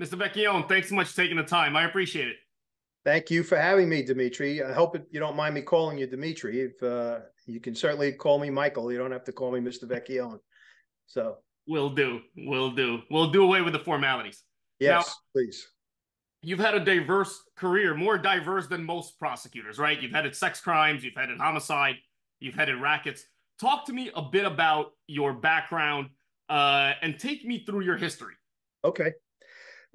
[0.00, 0.14] Mr.
[0.14, 1.76] Vecchione, thanks so much for taking the time.
[1.76, 2.36] I appreciate it.
[3.04, 4.62] Thank you for having me, Dimitri.
[4.62, 6.62] I hope you don't mind me calling you Dimitri.
[6.62, 9.84] If uh, you can certainly call me Michael, you don't have to call me Mr.
[9.84, 10.38] Vecchione.
[11.06, 11.36] So
[11.66, 14.42] we'll do, we'll do, we'll do away with the formalities.
[14.80, 15.68] Yes, now, please.
[16.42, 20.00] You've had a diverse career, more diverse than most prosecutors, right?
[20.00, 21.96] You've had it sex crimes, you've had it homicide,
[22.40, 23.24] you've had it rackets.
[23.60, 26.08] Talk to me a bit about your background
[26.48, 28.34] uh, and take me through your history.
[28.84, 29.12] Okay.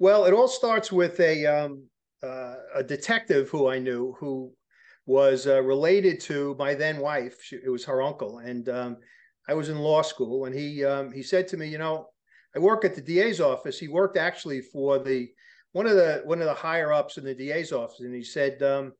[0.00, 1.84] Well, it all starts with a um,
[2.22, 4.50] uh, a detective who I knew who
[5.04, 7.36] was uh, related to my then wife.
[7.42, 8.96] She, it was her uncle, and um,
[9.46, 12.06] I was in law school, and he um, he said to me, you know,
[12.56, 13.78] I work at the DA's office.
[13.78, 15.28] He worked actually for the
[15.72, 18.62] one of the one of the higher ups in the DA's office, and he said,
[18.62, 18.94] um,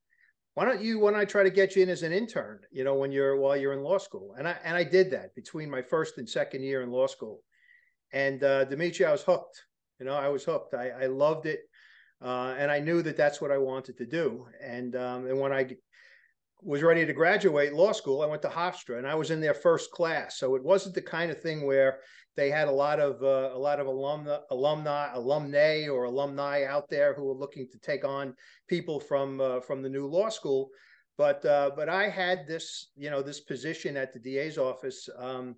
[0.53, 2.85] why don't you why don't I try to get you in as an intern, you
[2.85, 4.35] know, when you're while you're in law school?
[4.37, 7.41] And I and I did that between my first and second year in law school.
[8.13, 9.63] And uh, Dimitri, I was hooked.
[10.01, 10.75] You know, I was hooked.
[10.75, 11.61] I, I loved it,
[12.23, 14.47] uh, and I knew that that's what I wanted to do.
[14.63, 15.77] And um, and when I
[16.63, 19.55] was ready to graduate law school, I went to Hofstra, and I was in their
[19.55, 20.39] first class.
[20.39, 22.01] So it wasn't the kind of thing where
[22.37, 26.89] they had a lot of uh, a lot of alumni, alumni, alumni, or alumni out
[26.89, 28.35] there who were looking to take on
[28.69, 30.71] people from uh, from the new law school.
[31.19, 35.09] But uh, but I had this you know this position at the DA's office.
[35.19, 35.57] Um,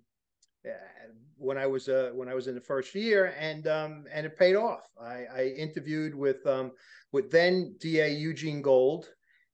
[1.43, 4.37] when I was uh, when I was in the first year, and um, and it
[4.37, 4.87] paid off.
[4.99, 6.71] I, I interviewed with um,
[7.11, 9.09] with then DA Eugene Gold,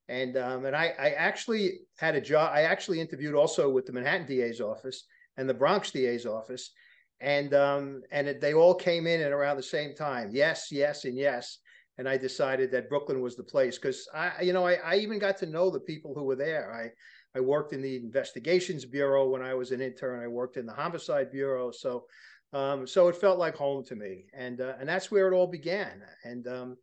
[0.07, 2.52] and um, and I, I actually had a job.
[2.53, 5.05] I actually interviewed also with the Manhattan DA's office
[5.37, 6.71] and the Bronx DA's office,
[7.21, 10.30] and um, and it, they all came in at around the same time.
[10.31, 11.59] Yes, yes, and yes.
[11.97, 15.19] And I decided that Brooklyn was the place because I, you know, I, I even
[15.19, 16.71] got to know the people who were there.
[16.73, 16.91] I
[17.35, 20.23] I worked in the investigations bureau when I was an intern.
[20.23, 21.71] I worked in the homicide bureau.
[21.71, 22.05] So,
[22.53, 25.47] um, so it felt like home to me, and uh, and that's where it all
[25.47, 26.02] began.
[26.23, 26.77] And um,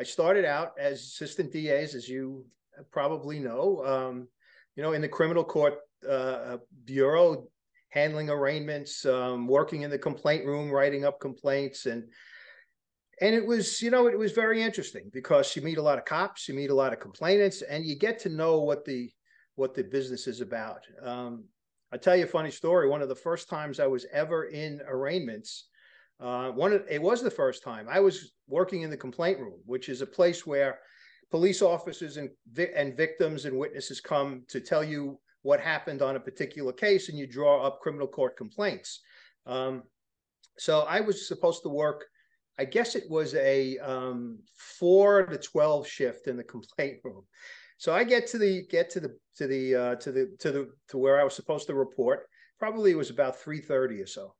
[0.00, 2.44] I started out as assistant DAs, as you
[2.90, 4.28] probably know, um,
[4.74, 5.74] you know, in the criminal court
[6.06, 7.48] uh, uh, bureau,
[7.90, 12.04] handling arraignments, um, working in the complaint room, writing up complaints, and
[13.20, 16.04] and it was you know it was very interesting because you meet a lot of
[16.04, 19.08] cops, you meet a lot of complainants, and you get to know what the
[19.56, 20.82] what the business is about.
[21.02, 21.44] Um,
[21.92, 22.88] I'll tell you a funny story.
[22.88, 25.68] One of the first times I was ever in arraignments,
[26.20, 29.60] uh, one of, it was the first time I was working in the complaint room,
[29.64, 30.78] which is a place where
[31.30, 32.30] police officers and
[32.76, 37.18] and victims and witnesses come to tell you what happened on a particular case, and
[37.18, 39.00] you draw up criminal court complaints.
[39.46, 39.82] Um,
[40.58, 42.06] so I was supposed to work.
[42.58, 47.24] I guess it was a um, four to twelve shift in the complaint room.
[47.78, 50.70] So I get to the get to the to the uh, to the to the
[50.88, 52.28] to where I was supposed to report.
[52.58, 54.34] Probably it was about three thirty or so,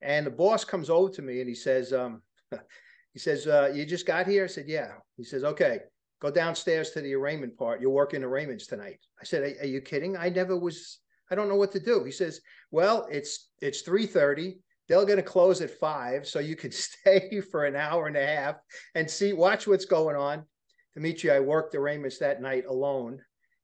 [0.00, 2.22] and the boss comes over to me and he says, um,
[3.12, 5.80] he says, uh, "You just got here?" I said, "Yeah." He says, "Okay,
[6.20, 7.80] go downstairs to the arraignment part.
[7.80, 10.16] You're working arraignments tonight." I said, "Are, are you kidding?
[10.16, 10.98] I never was.
[11.30, 12.40] I don't know what to do." He says,
[12.70, 17.40] "Well, it's it's three thirty they're going to close at five so you could stay
[17.52, 18.56] for an hour and a half
[18.96, 20.44] and see watch what's going on
[20.94, 23.20] Dimitri, I worked the arraignments that night alone.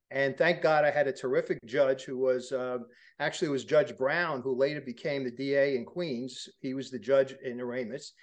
[0.09, 2.77] And thank God I had a terrific judge who was uh,
[3.19, 6.47] actually was Judge Brown, who later became the DA in Queens.
[6.59, 8.13] He was the judge in arraignments,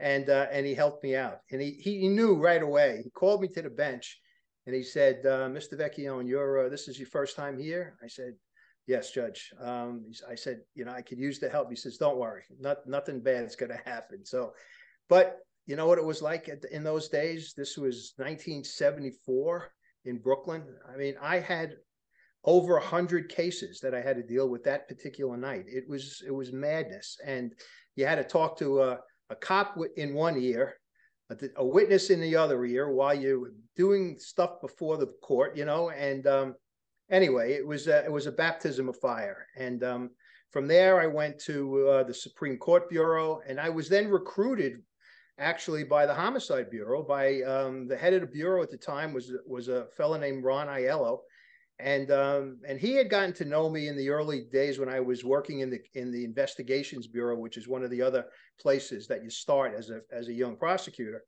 [0.00, 1.40] and uh, and he helped me out.
[1.52, 3.02] And he he knew right away.
[3.04, 4.18] He called me to the bench,
[4.66, 5.74] and he said, uh, "Mr.
[5.78, 8.32] Vecchione, you're uh, this is your first time here." I said,
[8.86, 12.16] "Yes, Judge." Um, I said, "You know, I could use the help." He says, "Don't
[12.16, 14.54] worry, not nothing bad is going to happen." So,
[15.10, 17.54] but you know what it was like in those days?
[17.56, 19.72] This was 1974
[20.04, 20.62] in Brooklyn.
[20.92, 21.76] I mean, I had
[22.44, 25.64] over a hundred cases that I had to deal with that particular night.
[25.66, 27.52] It was it was madness, and
[27.96, 28.98] you had to talk to a,
[29.30, 30.74] a cop in one ear,
[31.30, 35.56] a, a, witness in the other ear, while you're doing stuff before the court.
[35.56, 36.54] You know, and um,
[37.10, 40.10] anyway, it was a, it was a baptism of fire, and um,
[40.50, 44.82] from there I went to uh, the Supreme Court Bureau, and I was then recruited
[45.38, 47.02] actually by the Homicide Bureau.
[47.02, 50.44] By um, the head of the bureau at the time was was a fellow named
[50.44, 51.20] Ron Aiello,
[51.78, 55.00] and um, and he had gotten to know me in the early days when I
[55.00, 58.26] was working in the in the Investigations Bureau, which is one of the other
[58.60, 61.24] places that you start as a as a young prosecutor.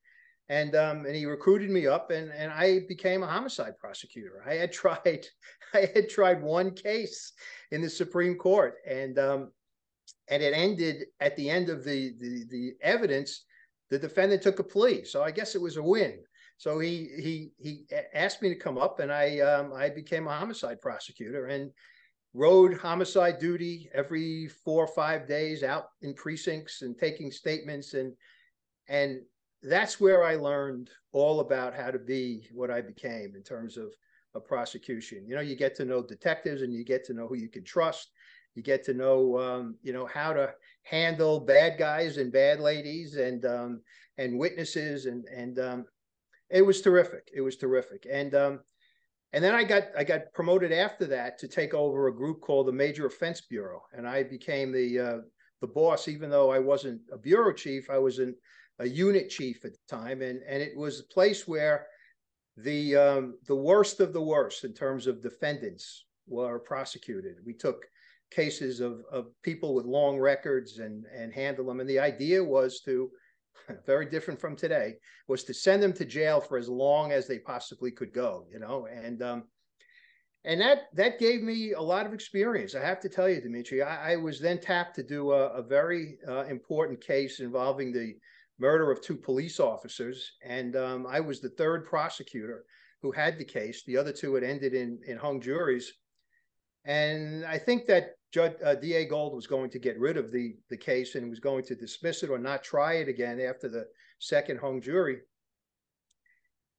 [0.49, 4.45] And um, and he recruited me up, and and I became a homicide prosecutor.
[4.47, 5.27] I had tried
[5.75, 7.33] I had tried one case
[7.73, 9.51] in the Supreme Court, and um,
[10.29, 13.45] and it ended at the end of the the, the evidence
[13.91, 15.05] the defendant took a plea.
[15.05, 16.19] So I guess it was a win.
[16.59, 20.35] So he he he asked me to come up, and I um, I became a
[20.35, 21.71] homicide prosecutor and
[22.33, 28.13] rode homicide duty every four or five days out in precincts and taking statements and
[28.89, 29.23] and
[29.63, 33.93] that's where I learned all about how to be what I became in terms of
[34.35, 35.27] a prosecution.
[35.27, 37.65] You know, you get to know detectives and you get to know who you can
[37.65, 38.11] trust.
[38.55, 40.55] You get to know, um, you know, how to
[40.87, 43.81] handle bad guys and bad ladies and um,
[44.19, 45.85] and witnesses and and um,
[46.49, 47.29] it was terrific.
[47.35, 48.07] It was terrific.
[48.11, 48.61] And um,
[49.33, 52.69] and then I got I got promoted after that to take over a group called
[52.69, 55.19] the Major Offense Bureau, and I became the uh,
[55.61, 56.09] the boss.
[56.09, 58.37] Even though I wasn't a bureau chief, I was an,
[58.79, 61.87] a unit chief at the time, and and it was a place where
[62.57, 67.37] the um, the worst of the worst in terms of defendants were prosecuted.
[67.45, 67.85] We took
[68.31, 72.81] cases of of people with long records and and handle them, and the idea was
[72.81, 73.11] to
[73.87, 74.95] very different from today,
[75.29, 78.59] was to send them to jail for as long as they possibly could go, you
[78.59, 79.45] know, and um,
[80.45, 82.75] and that that gave me a lot of experience.
[82.75, 85.63] I have to tell you, Dimitri, I, I was then tapped to do a, a
[85.63, 88.15] very uh, important case involving the
[88.59, 92.65] murder of two police officers, and um, I was the third prosecutor
[93.03, 93.83] who had the case.
[93.85, 95.93] The other two had ended in in hung juries,
[96.87, 100.57] and I think that Judge uh, DA Gold was going to get rid of the
[100.71, 103.87] the case and was going to dismiss it or not try it again after the
[104.19, 105.19] second hung jury.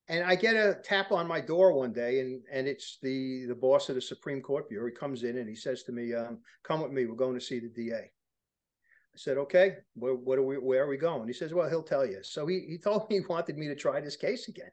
[0.10, 3.56] And I get a tap on my door one day, and and it's the the
[3.56, 4.88] boss of the Supreme Court Bureau.
[4.88, 7.06] He comes in and he says to me, um, "Come with me.
[7.06, 9.78] We're going to see the DA." I said, "Okay.
[9.96, 10.56] Where, what are we?
[10.56, 13.18] Where are we going?" He says, "Well, he'll tell you." So he he told me
[13.18, 14.72] he wanted me to try this case again,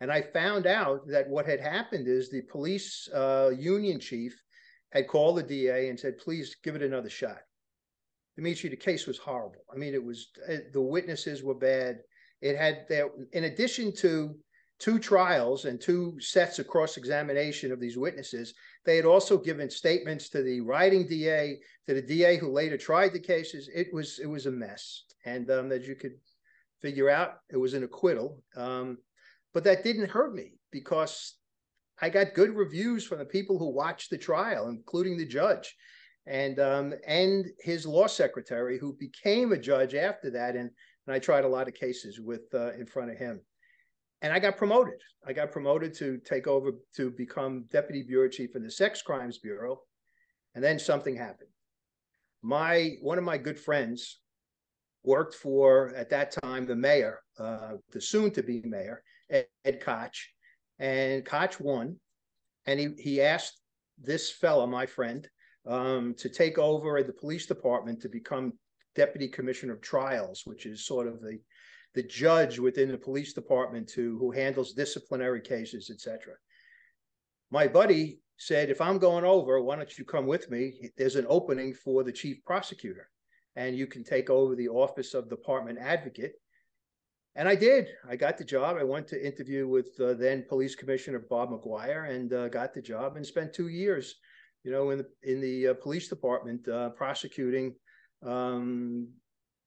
[0.00, 4.40] and I found out that what had happened is the police uh, union chief
[4.90, 7.38] had called the DA and said, please give it another shot.
[8.36, 9.64] Dimitri, the case was horrible.
[9.72, 12.00] I mean, it was uh, the witnesses were bad.
[12.40, 14.34] It had there, in addition to
[14.78, 18.54] two trials and two sets of cross examination of these witnesses,
[18.84, 23.12] they had also given statements to the writing DA, to the DA who later tried
[23.12, 23.68] the cases.
[23.74, 26.14] It was it was a mess, and um, as you could
[26.80, 28.42] figure out, it was an acquittal.
[28.56, 28.98] Um,
[29.52, 31.34] but that didn't hurt me because
[32.00, 35.74] I got good reviews from the people who watched the trial, including the judge
[36.26, 40.56] and um, and his law secretary, who became a judge after that.
[40.56, 40.70] And,
[41.06, 43.40] and I tried a lot of cases with uh, in front of him.
[44.22, 44.94] And I got promoted.
[45.26, 49.38] I got promoted to take over to become deputy bureau chief in the sex crimes
[49.38, 49.80] bureau.
[50.54, 51.50] And then something happened.
[52.42, 54.20] My one of my good friends
[55.02, 59.80] worked for at that time the mayor, uh, the soon to be mayor, Ed, Ed
[59.80, 60.16] Koch
[60.80, 61.96] and Koch won.
[62.66, 63.60] And he, he asked
[64.02, 65.28] this fella, my friend,
[65.66, 68.54] um, to take over at the police department to become
[68.96, 71.38] deputy commissioner of trials, which is sort of the
[71.94, 76.34] the judge within the police department to who handles disciplinary cases, etc.
[77.50, 80.90] My buddy said, if I'm going over, why don't you come with me?
[80.96, 83.08] There's an opening for the chief prosecutor,
[83.56, 86.34] and you can take over the office of department advocate
[87.36, 87.88] and I did.
[88.08, 88.76] I got the job.
[88.78, 92.82] I went to interview with uh, then Police Commissioner Bob McGuire and uh, got the
[92.82, 94.16] job and spent two years,
[94.64, 97.74] you know, in the in the uh, police department uh, prosecuting
[98.26, 99.08] um,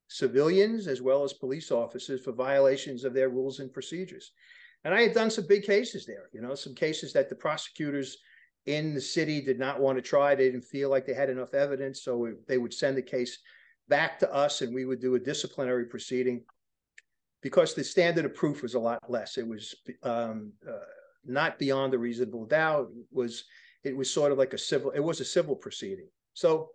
[0.08, 4.32] civilians as well as police officers for violations of their rules and procedures.
[4.84, 8.18] And I had done some big cases there, you know, some cases that the prosecutors
[8.66, 10.36] in the city did not want to try.
[10.36, 13.40] They didn't feel like they had enough evidence, so they would send the case
[13.88, 16.44] back to us, and we would do a disciplinary proceeding
[17.44, 19.38] because the standard of proof was a lot less.
[19.38, 20.80] It was um, uh,
[21.26, 22.88] not beyond a reasonable doubt.
[22.96, 23.44] It was
[23.84, 24.92] it was sort of like a civil.
[24.92, 26.08] It was a civil proceeding.
[26.34, 26.70] So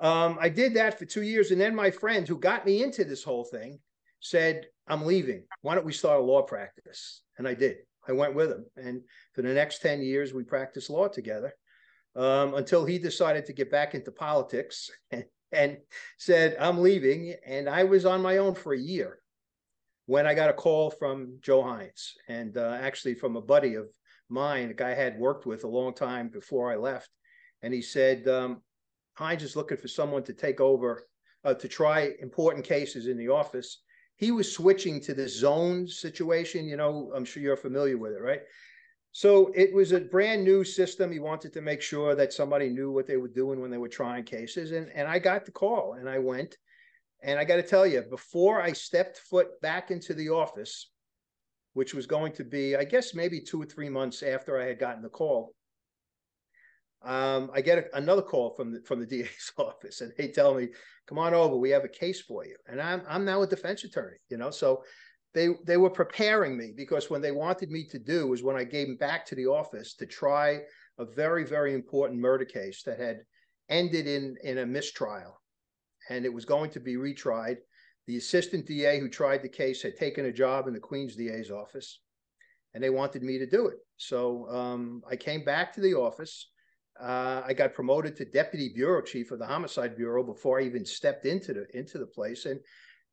[0.00, 3.04] um, I did that for two years, and then my friend who got me into
[3.04, 3.78] this whole thing
[4.20, 5.44] said, "I'm leaving.
[5.60, 7.76] Why don't we start a law practice?" And I did.
[8.08, 9.02] I went with him, and
[9.34, 11.52] for the next ten years, we practiced law together
[12.16, 15.76] um, until he decided to get back into politics and, and
[16.16, 19.19] said, "I'm leaving." And I was on my own for a year
[20.10, 23.86] when I got a call from Joe Hynes and uh, actually from a buddy of
[24.28, 27.10] mine, a guy I had worked with a long time before I left.
[27.62, 28.60] And he said, um,
[29.16, 31.06] Hynes is looking for someone to take over,
[31.44, 33.82] uh, to try important cases in the office.
[34.16, 36.66] He was switching to the zone situation.
[36.66, 38.40] You know, I'm sure you're familiar with it, right?
[39.12, 41.12] So it was a brand new system.
[41.12, 43.88] He wanted to make sure that somebody knew what they were doing when they were
[43.88, 44.72] trying cases.
[44.72, 46.56] And, and I got the call and I went
[47.22, 50.90] and I got to tell you, before I stepped foot back into the office,
[51.74, 54.78] which was going to be, I guess, maybe two or three months after I had
[54.78, 55.54] gotten the call,
[57.02, 60.54] um, I get a, another call from the from the DA's office, and they tell
[60.54, 60.68] me,
[61.06, 63.84] "Come on over, we have a case for you." And I'm I'm now a defense
[63.84, 64.82] attorney, you know, so
[65.32, 68.64] they they were preparing me because when they wanted me to do was when I
[68.64, 70.60] gave them back to the office to try
[70.98, 73.20] a very very important murder case that had
[73.68, 75.40] ended in in a mistrial
[76.10, 77.58] and it was going to be retried.
[78.06, 81.50] The assistant DA who tried the case had taken a job in the Queens DA's
[81.50, 82.00] office,
[82.74, 83.78] and they wanted me to do it.
[83.96, 86.50] So um, I came back to the office.
[87.00, 90.84] Uh, I got promoted to deputy bureau chief of the homicide bureau before I even
[90.84, 92.60] stepped into the into the place, and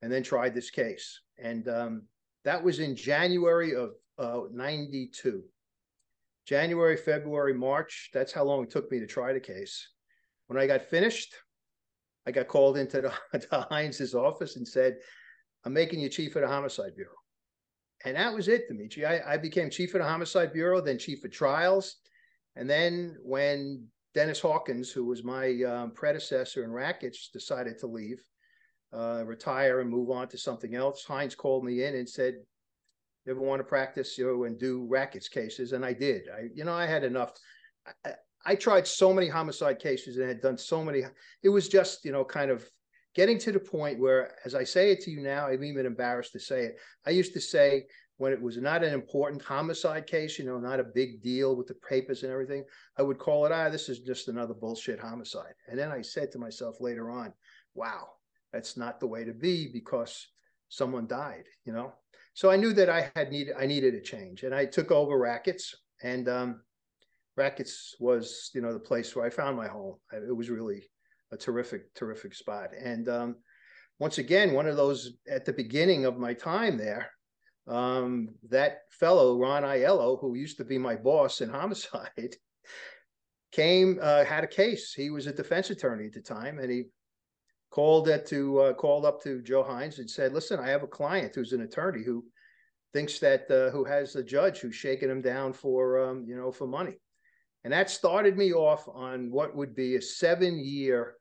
[0.01, 1.22] and then tried this case.
[1.38, 2.01] And um,
[2.44, 5.44] that was in January of uh, 92.
[6.46, 8.10] January, February, March.
[8.13, 9.89] That's how long it took me to try the case.
[10.48, 11.36] When I got finished,
[12.27, 14.98] I got called into the, to Hynes's office and said,
[15.63, 17.15] I'm making you chief of the homicide bureau.
[18.05, 19.05] And that was it, Dimitri.
[19.05, 21.96] I, I became chief of the homicide bureau, then chief of trials.
[22.55, 28.22] And then when Dennis Hawkins, who was my um, predecessor in rackets, decided to leave,
[28.93, 32.36] uh, retire and move on to something else, Hynes called me in and said,
[33.25, 36.29] "You ever want to practice, you know, and do rackets cases?" And I did.
[36.29, 37.34] I, you know, I had enough.
[38.48, 41.04] I tried so many homicide cases and had done so many.
[41.44, 42.66] It was just, you know, kind of
[43.13, 46.32] getting to the point where, as I say it to you now, I'm even embarrassed
[46.32, 46.77] to say it.
[47.06, 50.80] I used to say when it was not an important homicide case, you know, not
[50.80, 52.63] a big deal with the papers and everything,
[52.98, 55.54] I would call it, ah, this is just another bullshit homicide.
[55.68, 57.34] And then I said to myself later on,
[57.75, 58.08] wow,
[58.54, 60.25] that's not the way to be because
[60.70, 61.94] someone died, you know.
[62.34, 65.18] So I knew that I had needed I needed a change, and I took over
[65.18, 66.62] Rackets, and um,
[67.38, 69.96] Rackets was you know the place where I found my home.
[70.12, 70.84] It was really
[71.32, 73.36] a terrific terrific spot, and um,
[74.00, 77.10] once again, one of those at the beginning of my time there.
[77.67, 82.36] Um, that fellow Ron Aiello, who used to be my boss in homicide,
[83.51, 84.94] came uh, had a case.
[84.94, 86.86] He was a defense attorney at the time, and he
[87.70, 90.88] called it to uh, called up to Joe Hynes and said, "Listen, I have a
[90.88, 92.25] client who's an attorney who
[92.94, 96.51] thinks that uh, who has a judge who's shaking him down for um, you know
[96.51, 97.00] for money,"
[97.67, 101.15] and that started me off on what would be a seven-year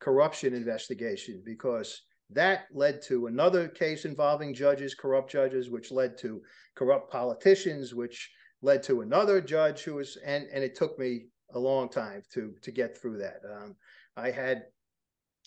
[0.00, 6.42] corruption investigation because that led to another case involving judges, corrupt judges, which led to
[6.74, 8.32] corrupt politicians, which
[8.62, 12.52] led to another judge who was and and it took me a long time to
[12.62, 13.38] to get through that.
[13.48, 13.76] Um,
[14.16, 14.64] I had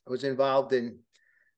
[0.07, 0.97] I was involved in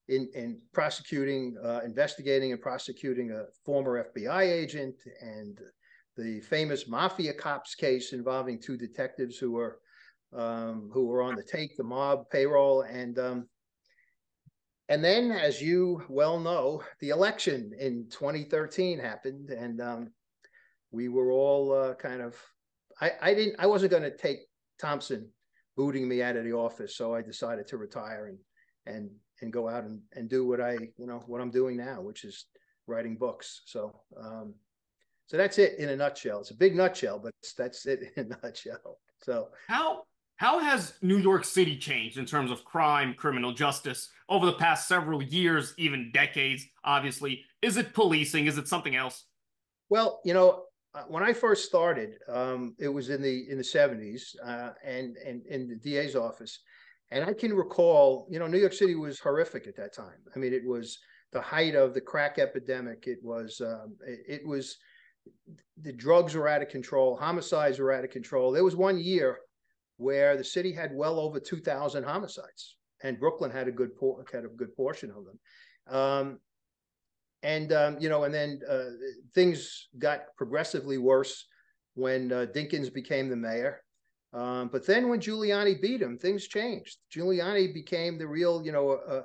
[0.07, 5.59] in, in prosecuting, uh, investigating and prosecuting a former FBI agent and
[6.17, 9.79] the famous mafia cops case involving two detectives who were
[10.33, 13.47] um, who were on the take, the mob payroll, and um,
[14.89, 20.11] and then, as you well know, the election in 2013 happened, and um,
[20.91, 22.35] we were all uh, kind of.
[23.01, 23.55] I, I didn't.
[23.59, 24.39] I wasn't going to take
[24.79, 25.29] Thompson
[25.75, 26.95] booting me out of the office.
[26.95, 28.37] So I decided to retire and
[28.85, 29.09] and
[29.41, 32.23] and go out and, and do what I you know what I'm doing now, which
[32.23, 32.45] is
[32.87, 33.61] writing books.
[33.65, 34.53] So um,
[35.27, 36.39] so that's it in a nutshell.
[36.39, 38.99] It's a big nutshell, but that's it in a nutshell.
[39.21, 40.03] So how
[40.37, 44.87] how has New York City changed in terms of crime, criminal justice over the past
[44.87, 46.65] several years, even decades?
[46.83, 48.45] Obviously, is it policing?
[48.45, 49.25] Is it something else?
[49.89, 53.63] Well, you know, uh, when I first started, um, it was in the in the
[53.63, 56.59] seventies, uh, and and in the DA's office,
[57.11, 60.19] and I can recall, you know, New York City was horrific at that time.
[60.35, 60.99] I mean, it was
[61.33, 63.07] the height of the crack epidemic.
[63.07, 64.77] It was um, it, it was
[65.81, 68.51] the drugs were out of control, homicides were out of control.
[68.51, 69.39] There was one year
[69.97, 74.23] where the city had well over two thousand homicides, and Brooklyn had a good por-
[74.31, 75.39] had a good portion of them.
[75.99, 76.39] Um,
[77.43, 78.89] and um, you know, and then uh,
[79.33, 81.45] things got progressively worse
[81.93, 83.81] when uh, Dinkins became the mayor.
[84.33, 86.97] Um, but then when Giuliani beat him, things changed.
[87.15, 89.21] Giuliani became the real, you know, uh,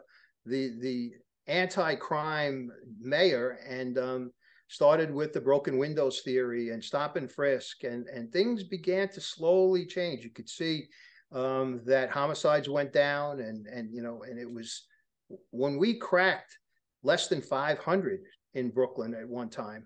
[0.47, 1.13] the the
[1.49, 4.33] anti-crime mayor, and um,
[4.73, 9.21] started with the broken windows theory and stop and frisk, and and things began to
[9.21, 10.25] slowly change.
[10.25, 10.89] You could see
[11.31, 14.87] um, that homicides went down, and and you know, and it was
[15.51, 16.59] when we cracked
[17.03, 18.21] less than 500
[18.55, 19.85] in Brooklyn at one time.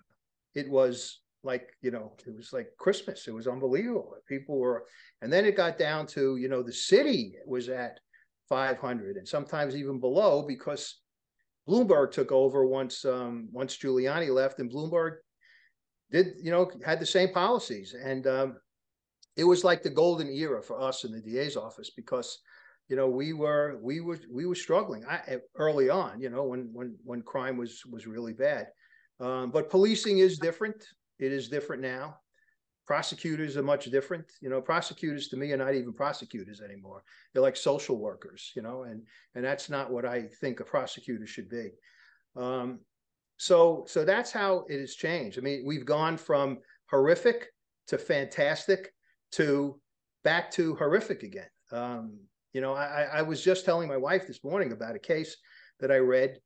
[0.55, 3.27] It was like, you know, it was like Christmas.
[3.29, 4.15] It was unbelievable.
[4.29, 4.85] People were,
[5.23, 8.01] and then it got down to, you know, the city was at
[8.49, 11.01] 500 and sometimes even below because
[11.69, 15.17] Bloomberg took over once um, once Giuliani left, and Bloomberg
[16.11, 18.57] did you know had the same policies, and um,
[19.37, 22.39] it was like the golden era for us in the DA's office because
[22.89, 26.71] you know we were we were we were struggling I, early on you know when
[26.73, 28.69] when when crime was was really bad.
[29.19, 30.85] Um, but policing is different.
[31.19, 32.19] It is different now
[32.87, 34.27] prosecutors are much different.
[34.41, 37.03] You know prosecutors to me are not even prosecutors anymore.
[37.33, 39.03] They're like social workers you know and
[39.35, 41.71] and that's not what i think a prosecutor should be.
[42.37, 42.81] Um,
[43.37, 45.39] so so that's how it has changed.
[45.39, 46.59] I mean we've gone from
[46.91, 47.49] horrific
[47.89, 48.93] to fantastic
[49.33, 49.81] to
[50.25, 51.51] back to horrific again.
[51.73, 52.19] Um,
[52.53, 55.37] you know, I, I was just telling my wife this morning about a case
[55.79, 56.39] that I read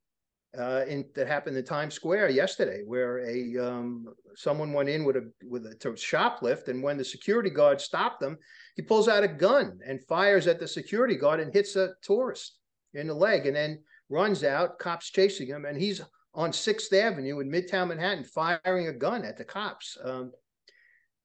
[0.58, 5.16] uh, in that happened in Times Square yesterday, where a um, someone went in with
[5.16, 8.36] a with a to shoplift, and when the security guard stopped them,
[8.74, 12.58] he pulls out a gun and fires at the security guard and hits a tourist
[12.94, 13.78] in the leg, and then
[14.08, 14.78] runs out.
[14.78, 16.00] Cops chasing him, and he's
[16.34, 19.96] on Sixth Avenue in Midtown Manhattan firing a gun at the cops.
[20.02, 20.32] Um,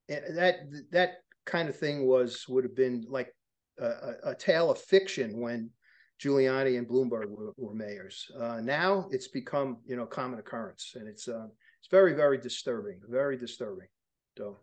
[0.08, 0.60] that
[0.92, 1.14] that
[1.46, 3.34] kind of thing was would have been like
[3.78, 5.70] a, a tale of fiction when
[6.20, 8.30] Giuliani and Bloomberg were, were mayors.
[8.38, 11.46] Uh, now it's become you know common occurrence, and it's uh,
[11.78, 13.86] it's very very disturbing, very disturbing.
[14.38, 14.58] So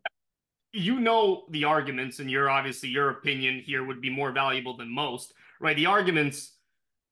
[0.71, 4.89] you know the arguments, and you're obviously your opinion here would be more valuable than
[4.89, 5.75] most, right?
[5.75, 6.57] The arguments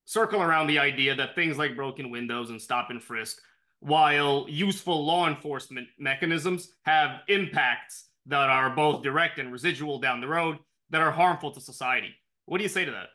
[0.05, 3.39] circle around the idea that things like broken windows and stop and frisk,
[3.79, 10.27] while useful law enforcement mechanisms, have impacts that are both direct and residual down the
[10.27, 10.57] road
[10.89, 12.13] that are harmful to society.
[12.45, 13.10] What do you say to that?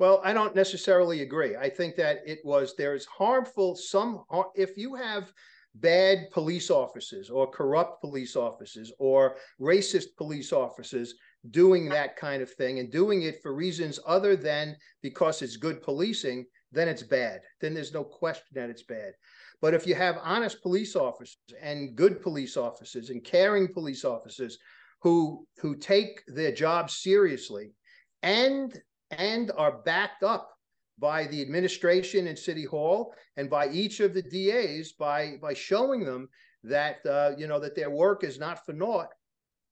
[0.00, 1.56] Well, I don't necessarily agree.
[1.56, 5.30] I think that it was there's harmful some if you have
[5.74, 11.12] bad police officers or corrupt police officers or racist police officers
[11.50, 15.82] doing that kind of thing and doing it for reasons other than because it's good
[15.82, 17.42] policing, then it's bad.
[17.60, 19.12] Then there's no question that it's bad.
[19.60, 24.56] But if you have honest police officers and good police officers and caring police officers
[25.02, 27.74] who who take their job seriously
[28.22, 28.80] and
[29.10, 30.50] and are backed up
[30.98, 36.04] by the administration in City Hall and by each of the DAs by by showing
[36.04, 36.28] them
[36.62, 39.08] that uh, you know that their work is not for naught.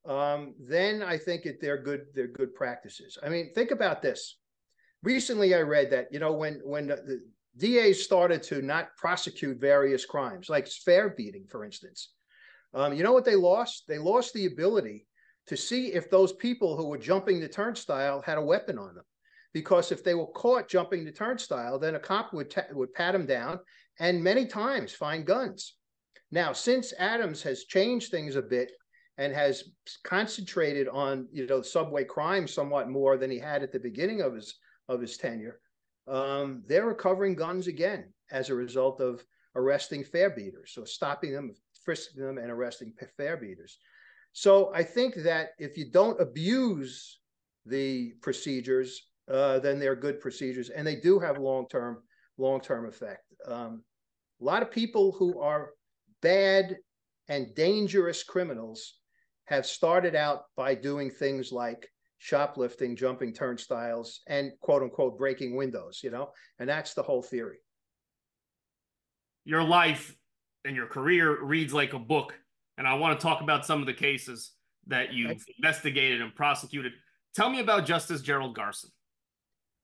[0.07, 2.07] Um, then I think it, they're good.
[2.14, 3.18] They're good practices.
[3.23, 4.38] I mean, think about this.
[5.02, 7.21] Recently, I read that you know when when the, the
[7.59, 12.12] DAs started to not prosecute various crimes, like fare beating, for instance.
[12.75, 13.85] Um, you know what they lost?
[13.88, 15.07] They lost the ability
[15.47, 19.04] to see if those people who were jumping the turnstile had a weapon on them
[19.52, 23.26] because if they were caught jumping the turnstile, then a cop would would pat them
[23.26, 23.59] down
[23.99, 25.75] and many times find guns.
[26.31, 28.73] Now, since Adams has changed things a bit
[29.17, 29.64] and has
[30.04, 34.34] concentrated on you know subway crime somewhat more than he had at the beginning of
[34.34, 34.54] his
[34.89, 35.61] of his tenure,
[36.06, 39.25] um, they're recovering guns again as a result of
[39.56, 41.52] arresting fare beaters, so stopping them,
[41.84, 43.78] frisking them, and arresting fare beaters.
[44.32, 47.19] So I think that if you don't abuse
[47.67, 52.02] the procedures, uh, then they're good procedures, and they do have long term
[52.36, 53.25] long term effect.
[53.47, 53.82] Um,
[54.41, 55.71] a lot of people who are
[56.23, 56.76] bad
[57.28, 58.95] and dangerous criminals
[59.47, 61.88] have started out by doing things like
[62.19, 67.58] shoplifting, jumping turnstiles, and quote unquote breaking windows, you know, and that's the whole theory.
[69.45, 70.14] Your life
[70.64, 72.34] and your career reads like a book.
[72.76, 74.52] And I want to talk about some of the cases
[74.86, 76.93] that you've investigated and prosecuted.
[77.34, 78.91] Tell me about Justice Gerald Garson.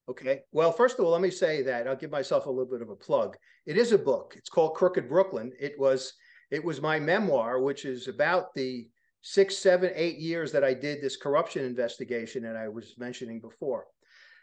[0.09, 0.41] Okay.
[0.53, 2.91] Well, first of all, let me say that I'll give myself a little bit of
[2.91, 3.37] a plug.
[3.65, 4.35] It is a book.
[4.37, 5.53] It's called Crooked Brooklyn.
[5.59, 6.13] It was
[6.51, 8.87] it was my memoir, which is about the
[9.23, 13.87] six, seven, eight years that I did this corruption investigation that I was mentioning before.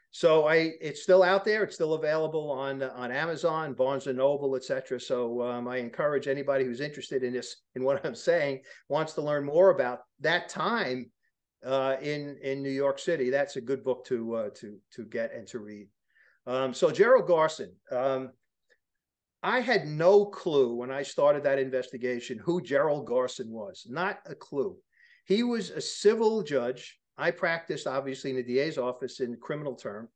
[0.09, 1.63] So I it's still out there.
[1.63, 4.99] It's still available on on Amazon, Barnes and Noble, etc.
[4.99, 9.21] So um, I encourage anybody who's interested in this in what I'm saying wants to
[9.21, 11.11] learn more about that time
[11.65, 13.29] uh, in in New York City.
[13.29, 15.87] That's a good book to uh, to to get and to read.
[16.47, 18.31] Um, so Gerald Garson, um,
[19.43, 23.85] I had no clue when I started that investigation who Gerald Garson was.
[23.89, 24.75] Not a clue.
[25.25, 26.99] He was a civil judge.
[27.17, 30.09] I practiced obviously in the DA's office in criminal term.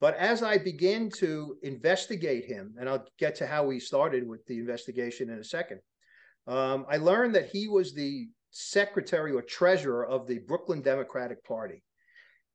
[0.00, 4.44] But as I began to investigate him, and I'll get to how we started with
[4.46, 5.80] the investigation in a second,
[6.48, 11.82] um, I learned that he was the secretary or treasurer of the Brooklyn Democratic Party,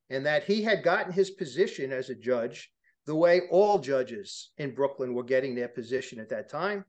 [0.10, 2.72] and that he had gotten his position as a judge
[3.06, 6.86] the way all judges in Brooklyn were getting their position at that time.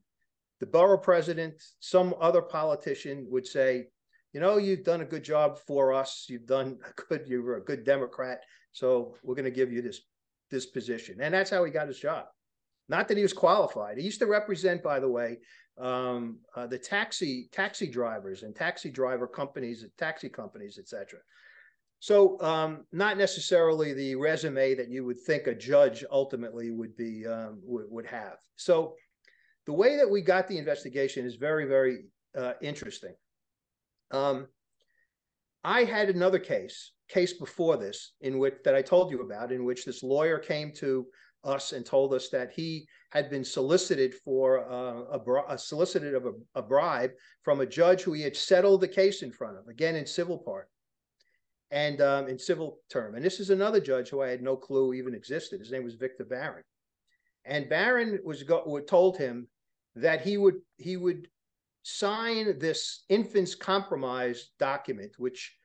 [0.61, 3.87] The borough president, some other politician would say,
[4.33, 6.27] you know, you've done a good job for us.
[6.29, 8.41] You've done a good, you were a good Democrat.
[8.73, 10.01] So we're going to give you this
[10.51, 11.19] this position.
[11.21, 12.25] And that's how he got his job.
[12.89, 13.99] Not that he was qualified.
[13.99, 15.39] He used to represent, by the way,
[15.79, 21.21] um, uh, the taxi taxi drivers and taxi driver companies, taxi companies, etc.
[22.01, 27.27] So um, not necessarily the resume that you would think a judge ultimately would be
[27.27, 28.39] um, would, would have.
[28.57, 28.95] So
[29.67, 32.05] the way that we got the investigation is very very
[32.37, 33.15] uh, interesting.
[34.11, 34.47] Um,
[35.65, 39.65] I had another case case before this in which that I told you about in
[39.65, 41.07] which this lawyer came to
[41.45, 46.27] us and told us that he had been solicited for uh, a, a, solicited of
[46.27, 47.11] a, a, bribe
[47.43, 50.39] from a judge who he had settled the case in front of, again in civil
[50.39, 50.69] part
[51.71, 53.15] and um, in civil term.
[53.15, 55.61] And this is another judge who I had no clue even existed.
[55.61, 56.65] His name was Victor Barron.
[57.45, 59.49] and Barron was go, told him
[59.97, 61.29] that he would he would
[61.83, 65.58] sign this infant's compromise document, which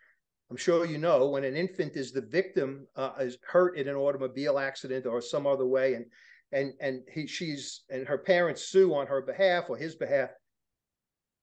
[0.54, 3.96] I'm sure you know when an infant is the victim uh, is hurt in an
[3.96, 6.06] automobile accident or some other way, and
[6.52, 10.30] and and he she's and her parents sue on her behalf or his behalf,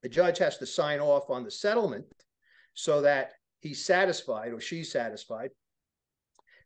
[0.05, 2.05] the judge has to sign off on the settlement
[2.75, 5.51] so that he's satisfied or she's satisfied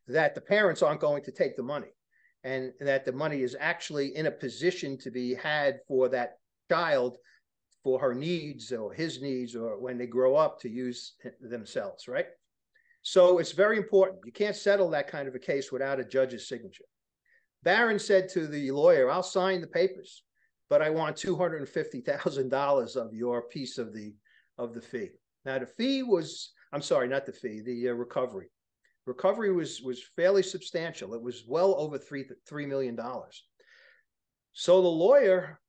[0.07, 1.95] that the parents aren't going to take the money
[2.43, 6.37] and that the money is actually in a position to be had for that
[6.71, 7.17] child
[7.85, 12.27] for her needs or his needs or when they grow up to use themselves, right?
[13.03, 14.21] So it's very important.
[14.25, 16.87] You can't settle that kind of a case without a judge's signature.
[17.63, 20.25] Barron said to the lawyer, I'll sign the papers,
[20.71, 24.15] but I want $250,000 of your piece of the
[24.57, 25.11] of the fee.
[25.45, 28.47] Now the fee was, I'm sorry, not the fee, the uh, recovery.
[29.05, 31.13] Recovery was was fairly substantial.
[31.13, 33.45] It was well over three three million dollars.
[34.53, 35.61] So the lawyer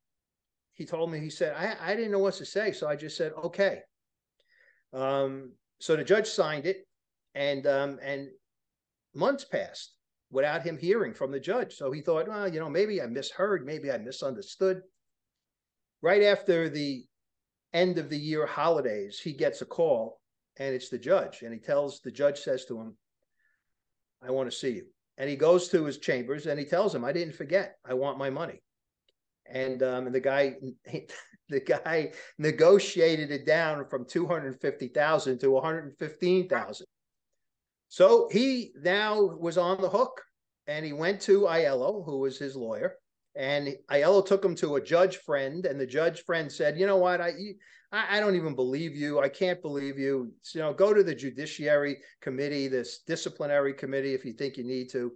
[0.75, 2.73] he told me, he said, I, I didn't know what to say.
[2.73, 3.79] So I just said, okay.
[4.93, 6.85] Um, so the judge signed it
[7.33, 8.27] and, um, and
[9.13, 9.93] months passed
[10.31, 11.75] without him hearing from the judge.
[11.75, 14.81] So he thought, well, you know, maybe I misheard, maybe I misunderstood.
[16.01, 17.05] Right after the
[17.73, 20.19] end of the year holidays, he gets a call
[20.57, 21.41] and it's the judge.
[21.41, 22.97] And he tells the judge says to him,
[24.21, 24.85] I want to see you.
[25.17, 27.77] And he goes to his chambers and he tells him, I didn't forget.
[27.85, 28.61] I want my money
[29.49, 30.55] and um, and the guy
[31.49, 36.87] the guy negotiated it down from 250,000 to 115,000.
[37.87, 40.21] So he now was on the hook
[40.67, 42.95] and he went to Aiello, who was his lawyer,
[43.35, 46.97] and Aiello took him to a judge friend, and the judge friend said, "You know
[46.97, 47.21] what?
[47.21, 47.33] I
[47.91, 49.19] I don't even believe you.
[49.19, 50.33] I can't believe you.
[50.53, 54.89] You know, go to the judiciary committee, this disciplinary committee, if you think you need
[54.91, 55.11] to."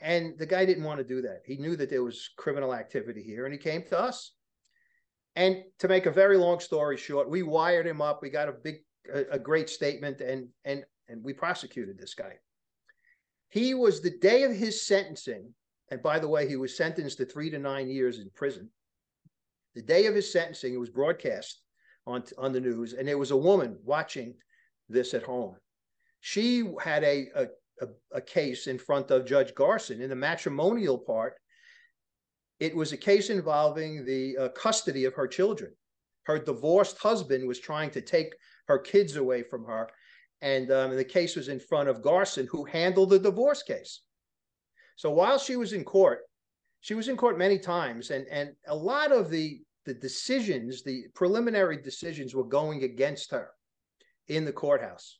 [0.00, 1.42] And the guy didn't want to do that.
[1.44, 4.32] He knew that there was criminal activity here and he came to us.
[5.36, 8.22] And to make a very long story short, we wired him up.
[8.22, 8.76] We got a big,
[9.12, 12.34] a, a great statement and, and, and we prosecuted this guy.
[13.50, 15.52] He was the day of his sentencing.
[15.90, 18.68] And by the way, he was sentenced to three to nine years in prison.
[19.74, 21.62] The day of his sentencing, it was broadcast
[22.06, 24.34] on, on the news, and there was a woman watching
[24.88, 25.56] this at home.
[26.20, 27.46] She had a, a
[27.80, 30.00] a, a case in front of Judge Garson.
[30.00, 31.34] In the matrimonial part,
[32.60, 35.72] it was a case involving the uh, custody of her children.
[36.24, 38.34] Her divorced husband was trying to take
[38.66, 39.88] her kids away from her.
[40.40, 44.02] And um, the case was in front of Garson, who handled the divorce case.
[44.96, 46.20] So while she was in court,
[46.80, 51.04] she was in court many times, and, and a lot of the, the decisions, the
[51.14, 53.50] preliminary decisions, were going against her
[54.28, 55.18] in the courthouse.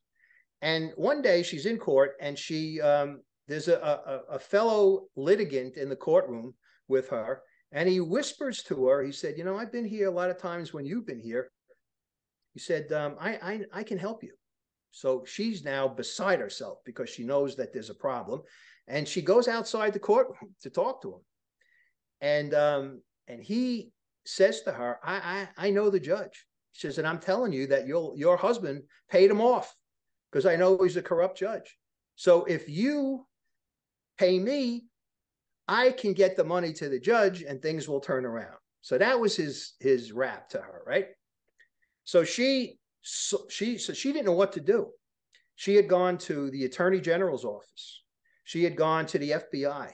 [0.61, 5.77] And one day she's in court and she um, there's a, a, a fellow litigant
[5.77, 6.55] in the courtroom
[6.89, 7.43] with her,
[7.73, 9.03] and he whispers to her.
[9.03, 11.51] He said, "You know, I've been here a lot of times when you've been here."
[12.55, 14.33] He said, um, I, I I can help you."
[14.91, 18.43] So she's now beside herself because she knows that there's a problem,
[18.87, 21.21] and she goes outside the courtroom to talk to him,
[22.21, 23.93] and um, and he
[24.27, 27.67] says to her, I, I I know the judge." He says, "And I'm telling you
[27.69, 29.75] that your your husband paid him off
[30.31, 31.77] because I know he's a corrupt judge.
[32.17, 33.27] So if you
[34.19, 34.87] pay me,
[35.67, 38.57] I can get the money to the judge and things will turn around.
[38.81, 41.09] So that was his his rap to her, right?
[42.05, 44.89] So she so she so she didn't know what to do.
[45.57, 48.03] She had gone to the attorney general's office.
[48.45, 49.93] She had gone to the FBI.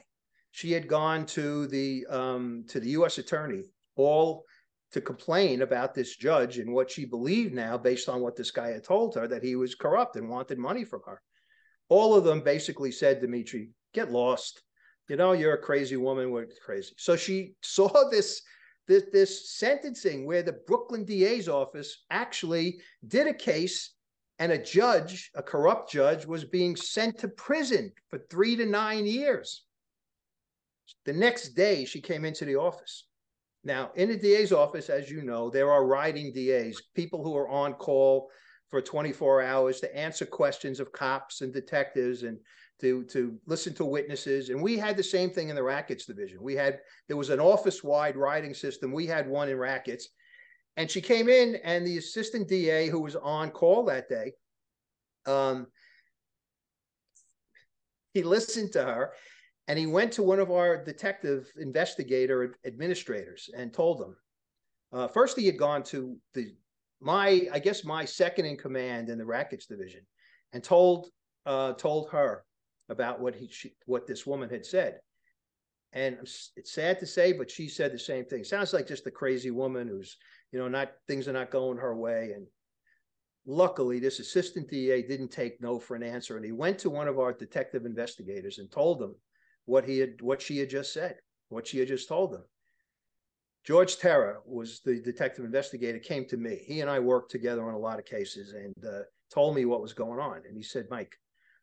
[0.51, 3.17] She had gone to the um, to the U.S.
[3.17, 3.63] attorney,
[3.97, 4.45] all
[4.95, 8.69] to complain about this judge and what she believed now, based on what this guy
[8.69, 11.21] had told her, that he was corrupt and wanted money from her.
[11.89, 14.61] All of them basically said, Dimitri, get lost.
[15.09, 16.31] You know, you're a crazy woman.
[16.31, 16.93] We're crazy.
[16.97, 18.41] So she saw this,
[18.87, 23.95] this, this sentencing where the Brooklyn DA's office actually did a case
[24.39, 29.05] and a judge, a corrupt judge, was being sent to prison for three to nine
[29.05, 29.65] years.
[31.03, 33.03] The next day, she came into the office
[33.65, 37.49] now, in the DA's office, as you know, there are riding DAs, people who are
[37.49, 38.29] on call
[38.69, 42.37] for 24 hours to answer questions of cops and detectives and
[42.79, 44.49] to to listen to witnesses.
[44.49, 46.43] And we had the same thing in the rackets division.
[46.43, 48.91] We had there was an office-wide riding system.
[48.91, 50.09] We had one in rackets.
[50.77, 54.33] And she came in, and the assistant DA who was on call that day,
[55.25, 55.67] um,
[58.13, 59.13] he listened to her
[59.67, 64.15] and he went to one of our detective investigator administrators and told them.
[64.93, 66.53] Uh, first, he had gone to the
[67.01, 70.01] my I guess my second in command in the rackets division,
[70.53, 71.07] and told
[71.45, 72.45] uh, told her
[72.89, 74.99] about what he she, what this woman had said.
[75.93, 78.43] and it's sad to say, but she said the same thing.
[78.43, 80.17] Sounds like just a crazy woman who's,
[80.51, 82.31] you know, not things are not going her way.
[82.35, 82.45] And
[83.45, 87.07] luckily, this assistant DA didn't take no for an answer, and he went to one
[87.07, 89.15] of our detective investigators and told them
[89.65, 91.15] what he had, what she had just said,
[91.49, 92.43] what she had just told them.
[93.65, 96.61] George Terra was the detective investigator, came to me.
[96.65, 99.01] He and I worked together on a lot of cases and uh,
[99.33, 100.41] told me what was going on.
[100.47, 101.15] And he said, Mike,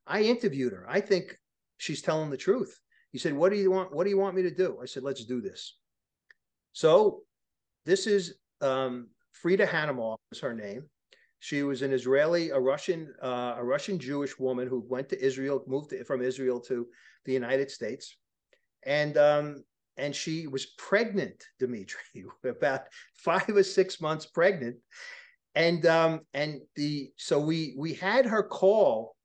[0.07, 0.85] I interviewed her.
[0.89, 1.39] I think
[1.79, 2.81] she's telling the truth.
[3.13, 3.95] He said, "What do you want?
[3.95, 5.77] What do you want me to do?" I said, "Let's do this."
[6.73, 7.23] So,
[7.85, 10.85] this is um, Frida Hanimov is her name.
[11.43, 15.65] She was an Israeli, a Russian, uh, a Russian Jewish woman who went to Israel,
[15.67, 16.87] moved to, from Israel to
[17.25, 18.17] the United States,
[18.85, 19.65] and um,
[19.97, 21.99] and she was pregnant, Dimitri,
[22.45, 22.83] about
[23.17, 24.77] five or six months pregnant,
[25.57, 29.17] and um, and the so we we had her call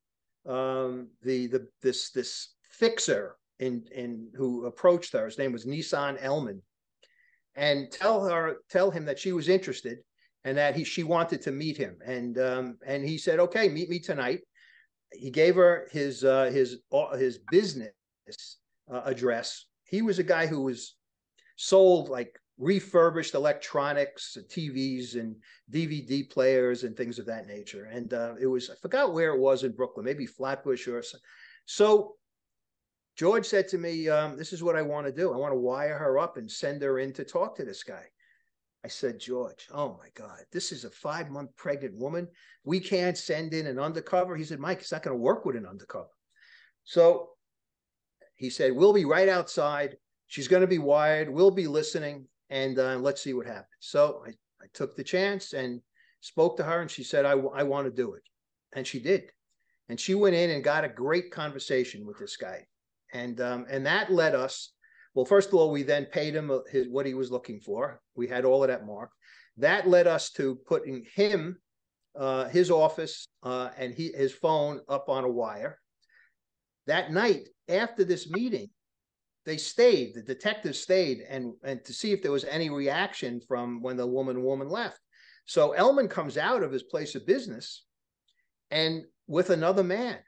[0.47, 5.25] um, the the this this fixer in in who approached her.
[5.25, 6.63] His name was Nissim Elmann,
[7.55, 9.99] and tell her tell him that she was interested
[10.47, 11.97] and that he she wanted to meet him.
[12.05, 14.39] And um, and he said, okay, meet me tonight.
[15.11, 17.91] He gave her his uh, his uh, his business
[18.91, 19.65] uh, address.
[19.83, 20.95] He was a guy who was
[21.57, 25.35] sold like refurbished electronics, TVs, and
[25.69, 27.89] DVD players and things of that nature.
[27.91, 31.17] And uh, it was I forgot where it was in Brooklyn, maybe Flatbush or so.
[31.65, 32.15] So
[33.17, 35.33] George said to me, um, This is what I want to do.
[35.33, 38.05] I want to wire her up and send her in to talk to this guy.
[38.87, 42.25] I said, George, oh my God, this is a five month pregnant woman.
[42.63, 44.37] We can't send in an undercover.
[44.37, 46.07] He said, Mike, it's not going to work with an undercover.
[46.85, 47.31] So
[48.35, 49.97] he said, We'll be right outside.
[50.27, 51.29] She's going to be wired.
[51.29, 53.67] We'll be listening and uh, let's see what happens.
[53.81, 54.29] So I,
[54.61, 55.81] I took the chance and
[56.21, 58.23] spoke to her, and she said, I, I want to do it.
[58.73, 59.33] And she did.
[59.89, 62.65] And she went in and got a great conversation with this guy
[63.13, 64.73] and um, and that led us.
[65.17, 67.99] Well, first of all, we then paid him uh, his, what he was looking for.
[68.15, 69.15] We had all of that marked.
[69.57, 71.57] That led us to putting him,
[72.15, 75.79] uh, his office, uh, and he, his phone up on a wire.
[76.85, 78.69] That night, after this meeting,
[79.43, 80.13] they stayed.
[80.13, 84.05] The detectives stayed, and and to see if there was any reaction from when the
[84.05, 84.99] woman woman left.
[85.47, 87.85] So Elmann comes out of his place of business,
[88.69, 90.19] and with another man,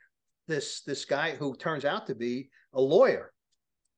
[0.48, 3.32] this this guy who turns out to be a lawyer,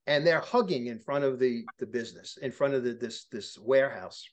[0.06, 3.58] and they're hugging in front of the the business, in front of the, this this
[3.58, 4.24] warehouse.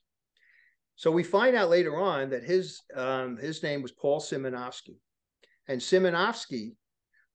[0.96, 4.98] So we find out later on that his um, his name was Paul Siminovsky,
[5.68, 6.76] and Siminovsky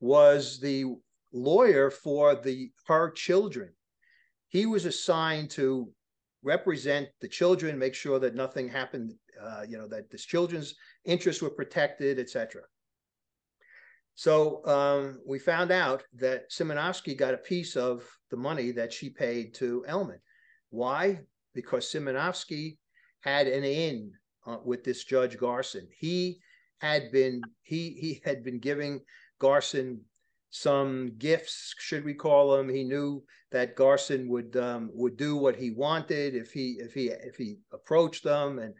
[0.01, 0.85] was the
[1.33, 3.71] lawyer for the her children.
[4.49, 5.91] He was assigned to
[6.43, 11.43] represent the children, make sure that nothing happened, uh, you know, that the children's interests
[11.43, 12.63] were protected, etc.
[14.15, 19.11] So um, we found out that Siminovsky got a piece of the money that she
[19.11, 20.21] paid to Elmann.
[20.71, 21.21] Why?
[21.55, 22.79] Because Siminovsky
[23.21, 24.13] had an in
[24.47, 25.89] uh, with this Judge Garson.
[25.99, 26.39] He
[26.79, 29.01] had been he he had been giving
[29.39, 30.03] Garson
[30.51, 32.69] some gifts, should we call them?
[32.69, 37.07] He knew that Garson would um, would do what he wanted if he if he
[37.07, 38.75] if he approached them, and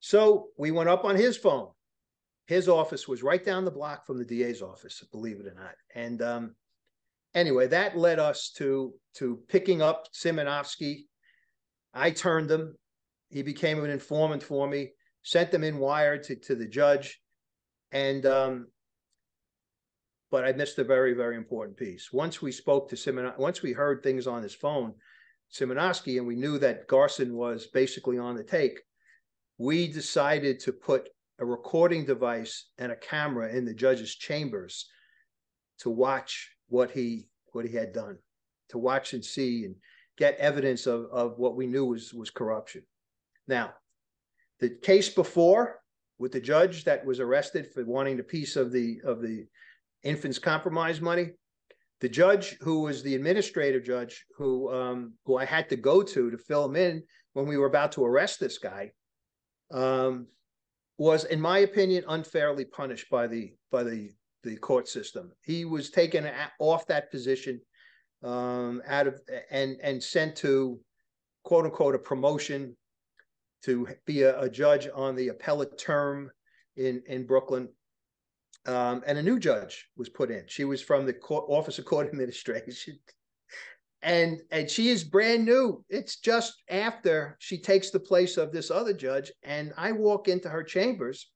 [0.00, 1.68] so we went up on his phone
[2.50, 5.76] his office was right down the block from the DA's office, believe it or not.
[5.94, 6.56] And um,
[7.32, 11.02] anyway, that led us to to picking up Siminovsky.
[11.94, 12.74] I turned him.
[13.28, 14.90] He became an informant for me.
[15.22, 17.20] Sent them in wired to, to the judge,
[17.92, 18.66] and um,
[20.32, 22.12] but I missed a very very important piece.
[22.12, 24.94] Once we spoke to Simon, once we heard things on his phone,
[25.54, 28.80] Siminovsky, and we knew that Garson was basically on the take.
[29.56, 31.10] We decided to put
[31.40, 34.88] a recording device and a camera in the judge's chambers
[35.78, 38.16] to watch what he what he had done,
[38.68, 39.74] to watch and see and
[40.16, 42.82] get evidence of, of what we knew was was corruption.
[43.48, 43.72] Now,
[44.60, 45.80] the case before
[46.18, 49.46] with the judge that was arrested for wanting a piece of the of the
[50.02, 51.30] infant's compromise money,
[52.00, 56.30] the judge who was the administrative judge who um, who I had to go to
[56.30, 58.90] to fill him in when we were about to arrest this guy,
[59.72, 60.26] um,
[61.00, 64.10] was, in my opinion, unfairly punished by the by the
[64.42, 65.32] the court system.
[65.42, 67.58] He was taken off that position
[68.22, 69.18] um, out of
[69.50, 70.78] and and sent to
[71.42, 72.76] quote unquote a promotion
[73.64, 76.30] to be a, a judge on the appellate term
[76.76, 77.70] in in Brooklyn.
[78.66, 80.44] Um, and a new judge was put in.
[80.48, 82.98] She was from the court, Office of Court Administration
[84.02, 88.70] and and she is brand new it's just after she takes the place of this
[88.70, 91.30] other judge and i walk into her chambers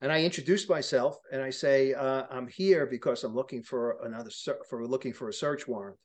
[0.00, 4.30] and i introduce myself and i say uh, i'm here because i'm looking for another
[4.68, 5.96] for looking for a search warrant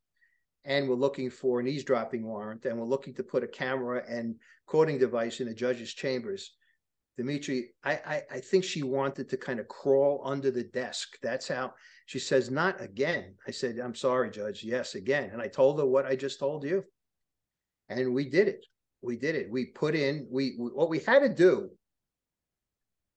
[0.66, 4.36] and we're looking for an eavesdropping warrant, and we're looking to put a camera and
[4.68, 6.54] recording device in the judge's chambers.
[7.20, 11.18] Dimitri, I, I, I think she wanted to kind of crawl under the desk.
[11.22, 11.74] That's how
[12.06, 13.36] she says, not again.
[13.46, 14.64] I said, I'm sorry, Judge.
[14.64, 15.32] Yes, again.
[15.34, 16.82] And I told her what I just told you.
[17.90, 18.66] And we did it.
[19.02, 19.52] We did it.
[19.52, 21.70] We put in, we, we what we had to do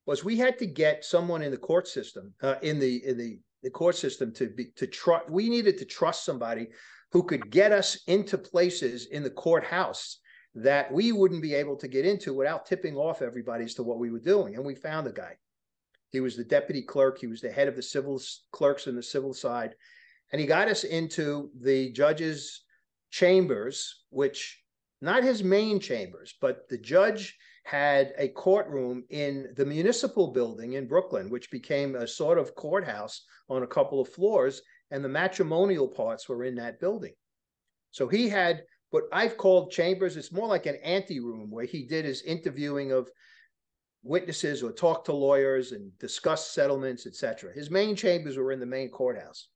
[0.05, 3.39] was we had to get someone in the court system, uh, in the in the
[3.63, 5.31] the court system to be to trust.
[5.31, 6.67] We needed to trust somebody
[7.13, 10.19] who could get us into places in the courthouse
[10.55, 13.99] that we wouldn't be able to get into without tipping off everybody as to what
[13.99, 14.55] we were doing.
[14.55, 15.37] And we found the guy.
[16.11, 17.19] He was the deputy clerk.
[17.19, 19.75] He was the head of the civil clerks in the civil side.
[20.31, 22.63] And he got us into the judge's
[23.11, 24.63] chambers, which
[25.01, 30.87] not his main chambers, but the judge had a courtroom in the municipal building in
[30.87, 35.89] Brooklyn, which became a sort of courthouse on a couple of floors, and the matrimonial
[35.89, 37.15] parts were in that building.
[37.91, 40.17] So he had what I've called chambers.
[40.17, 43.11] It's more like an ante room where he did his interviewing of
[44.03, 47.53] witnesses or talk to lawyers and discuss settlements, etc.
[47.55, 49.49] His main chambers were in the main courthouse.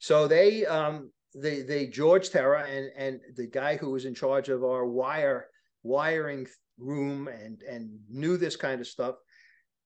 [0.00, 4.48] So they, um, the the George Terra and and the guy who was in charge
[4.48, 5.46] of our wire
[5.84, 9.14] wiring room and and knew this kind of stuff.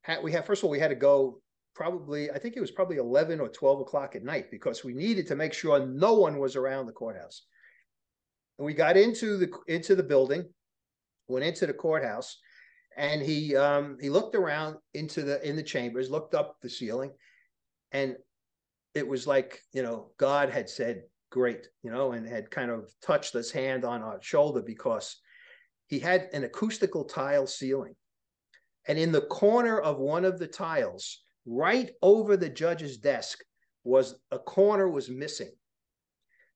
[0.00, 1.42] Had, we had first of all we had to go
[1.74, 5.26] probably I think it was probably eleven or twelve o'clock at night because we needed
[5.26, 7.42] to make sure no one was around the courthouse.
[8.58, 10.48] And we got into the into the building,
[11.28, 12.38] went into the courthouse,
[12.96, 17.12] and he um, he looked around into the in the chambers, looked up the ceiling,
[17.92, 18.16] and
[18.94, 22.88] it was like you know God had said great, you know, and had kind of
[23.04, 25.16] touched his hand on our shoulder because
[25.88, 27.94] he had an acoustical tile ceiling.
[28.86, 33.40] And in the corner of one of the tiles, right over the judge's desk,
[33.82, 35.50] was a corner was missing.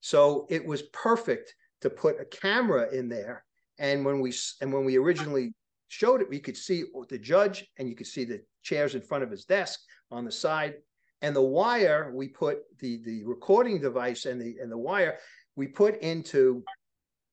[0.01, 3.45] So it was perfect to put a camera in there.
[3.79, 5.55] And when we and when we originally
[5.89, 9.25] showed it, we could see the judge and you could see the chairs in front
[9.25, 10.75] of his desk on the side.
[11.23, 15.19] And the wire, we put the the recording device and the and the wire
[15.57, 16.63] we put into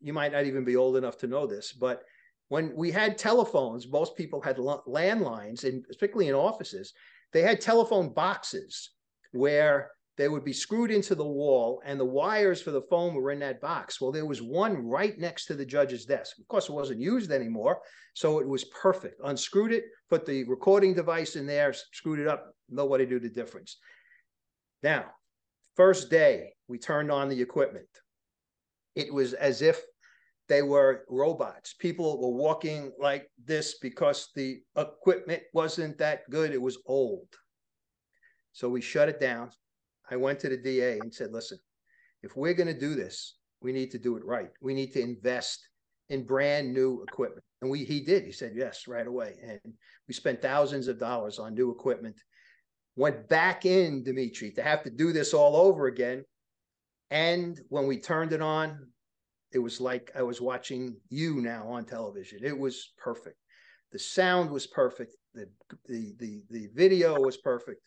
[0.02, 2.04] you might not even be old enough to know this, but
[2.50, 6.94] when we had telephones, most people had landlines, and particularly in offices,
[7.34, 8.92] they had telephone boxes
[9.32, 13.32] where they would be screwed into the wall and the wires for the phone were
[13.32, 14.00] in that box.
[14.00, 16.40] Well, there was one right next to the judge's desk.
[16.40, 17.82] Of course, it wasn't used anymore.
[18.14, 19.20] So it was perfect.
[19.24, 22.54] Unscrewed it, put the recording device in there, screwed it up.
[22.70, 23.78] Nobody knew the difference.
[24.84, 25.06] Now,
[25.76, 27.90] first day, we turned on the equipment.
[28.96, 29.82] It was as if
[30.48, 31.74] they were robots.
[31.74, 36.54] People were walking like this because the equipment wasn't that good.
[36.54, 37.28] It was old.
[38.54, 39.50] So we shut it down.
[40.10, 41.58] I went to the DA and said, listen,
[42.24, 44.50] if we're going to do this, we need to do it right.
[44.62, 45.68] We need to invest
[46.10, 47.44] in brand new equipment.
[47.62, 48.26] And we he did.
[48.26, 49.36] He said yes right away.
[49.44, 49.60] And
[50.08, 52.16] we spent thousands of dollars on new equipment.
[52.96, 56.24] Went back in, Dimitri, to have to do this all over again.
[57.12, 58.88] And when we turned it on,
[59.52, 62.40] it was like I was watching you now on television.
[62.44, 63.38] It was perfect.
[63.92, 65.16] The sound was perfect.
[65.34, 65.50] The
[65.88, 67.82] the the, the video was perfect.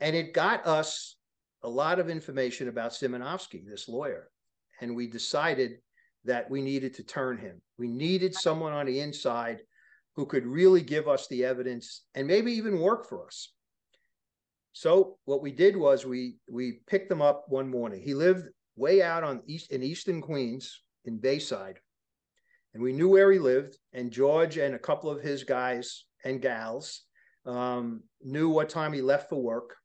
[0.00, 1.16] And it got us
[1.62, 4.28] a lot of information about Siminovsky, this lawyer.
[4.80, 5.78] And we decided
[6.24, 7.60] that we needed to turn him.
[7.78, 9.60] We needed someone on the inside
[10.16, 13.52] who could really give us the evidence and maybe even work for us.
[14.72, 18.02] So what we did was we we picked him up one morning.
[18.02, 21.78] He lived way out on east in eastern Queens in Bayside.
[22.74, 26.42] And we knew where he lived, and George and a couple of his guys and
[26.42, 27.02] gals
[27.46, 29.76] um, knew what time he left for work.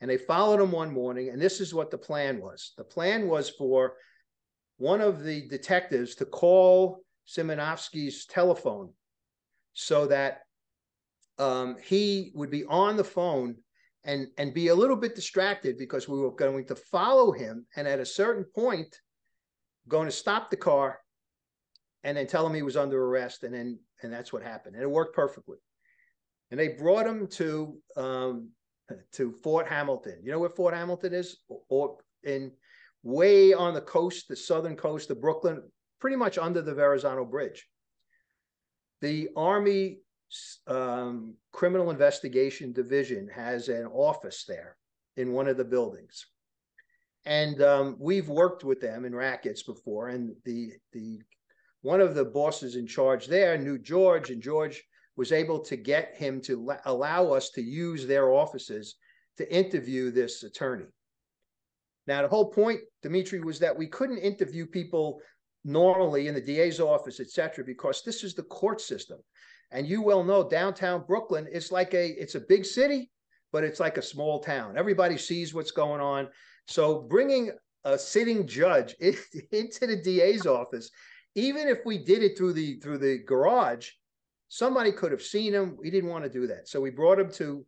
[0.00, 2.72] And they followed him one morning, and this is what the plan was.
[2.76, 3.94] The plan was for
[4.76, 8.92] one of the detectives to call Siminovsky's telephone
[9.72, 10.40] so that
[11.38, 13.56] um, he would be on the phone
[14.04, 17.86] and and be a little bit distracted because we were going to follow him and
[17.86, 19.00] at a certain point
[19.88, 20.98] going to stop the car
[22.04, 24.82] and then tell him he was under arrest and then and that's what happened and
[24.82, 25.58] it worked perfectly
[26.50, 28.48] and they brought him to um,
[29.12, 30.18] to Fort Hamilton.
[30.22, 31.38] You know where Fort Hamilton is?
[31.68, 32.52] Or in
[33.02, 35.62] way on the coast, the southern coast of Brooklyn,
[36.00, 37.66] pretty much under the Verrazano Bridge.
[39.00, 39.98] The Army
[40.66, 44.76] um, criminal investigation division has an office there
[45.16, 46.26] in one of the buildings
[47.26, 51.20] and um, we've worked with them in rackets before and the the
[51.82, 54.82] one of the bosses in charge there knew george and george
[55.16, 58.96] was able to get him to allow us to use their offices
[59.38, 60.86] to interview this attorney
[62.06, 65.20] Now, the whole point, Dimitri, was that we couldn't interview people
[65.64, 69.18] normally in the DA's office, et cetera, because this is the court system.
[69.72, 73.10] And you well know downtown Brooklyn, it's like a it's a big city,
[73.52, 74.78] but it's like a small town.
[74.78, 76.28] Everybody sees what's going on.
[76.68, 77.50] So bringing
[77.84, 80.90] a sitting judge into the DA's office,
[81.34, 83.90] even if we did it through the through the garage,
[84.48, 85.76] somebody could have seen him.
[85.78, 86.68] We didn't want to do that.
[86.68, 87.64] So we brought him to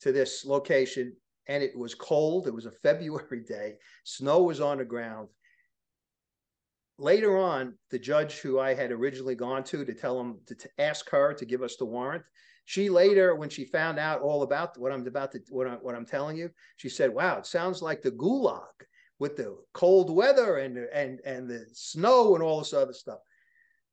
[0.00, 1.14] to this location
[1.46, 2.46] and it was cold.
[2.46, 3.76] It was a February day.
[4.04, 5.28] Snow was on the ground.
[6.98, 10.68] Later on, the judge who I had originally gone to to tell him to, to
[10.78, 12.22] ask her to give us the warrant,
[12.64, 15.94] she later, when she found out all about what I'm about to what, I, what
[15.94, 18.86] I'm telling you, she said, "Wow, it sounds like the gulag
[19.18, 23.18] with the cold weather and and and the snow and all this other stuff."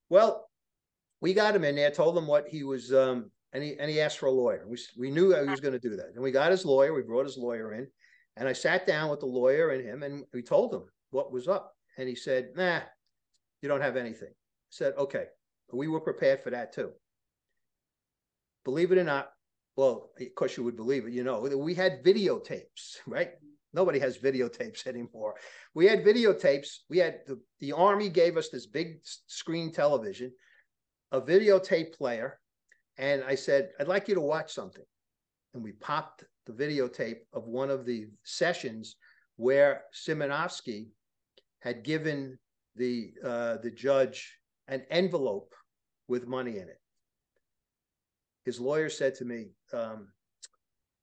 [0.10, 0.49] Well,
[1.22, 4.02] we got him in there, told him what he was um, and he and he
[4.02, 4.66] asked for a lawyer.
[4.68, 6.94] We we knew he was going to do that, and we got his lawyer.
[6.94, 7.88] We brought his lawyer in,
[8.38, 11.48] and I sat down with the lawyer and him, and we told him what was
[11.48, 12.82] up, and he said, "Nah,
[13.62, 15.26] you don't have anything." I said, "Okay."
[15.72, 16.92] We were prepared for that too.
[18.66, 19.30] Believe it or not,
[19.76, 21.14] well, of course you would believe it.
[21.14, 23.32] You know, we had videotapes, right?
[23.74, 25.36] Nobody has videotapes anymore.
[25.76, 26.80] We had videotapes.
[26.90, 30.34] We had the, the army gave us this big screen television,
[31.12, 32.40] a videotape player
[32.98, 34.84] and I said, I'd like you to watch something.
[35.54, 38.98] And we popped the videotape of one of the sessions
[39.38, 40.88] where Siminovsky
[41.60, 42.38] had given
[42.76, 44.38] the uh, the judge
[44.68, 45.54] an envelope
[46.08, 46.80] with money in it.
[48.46, 50.10] His lawyer said to me, um,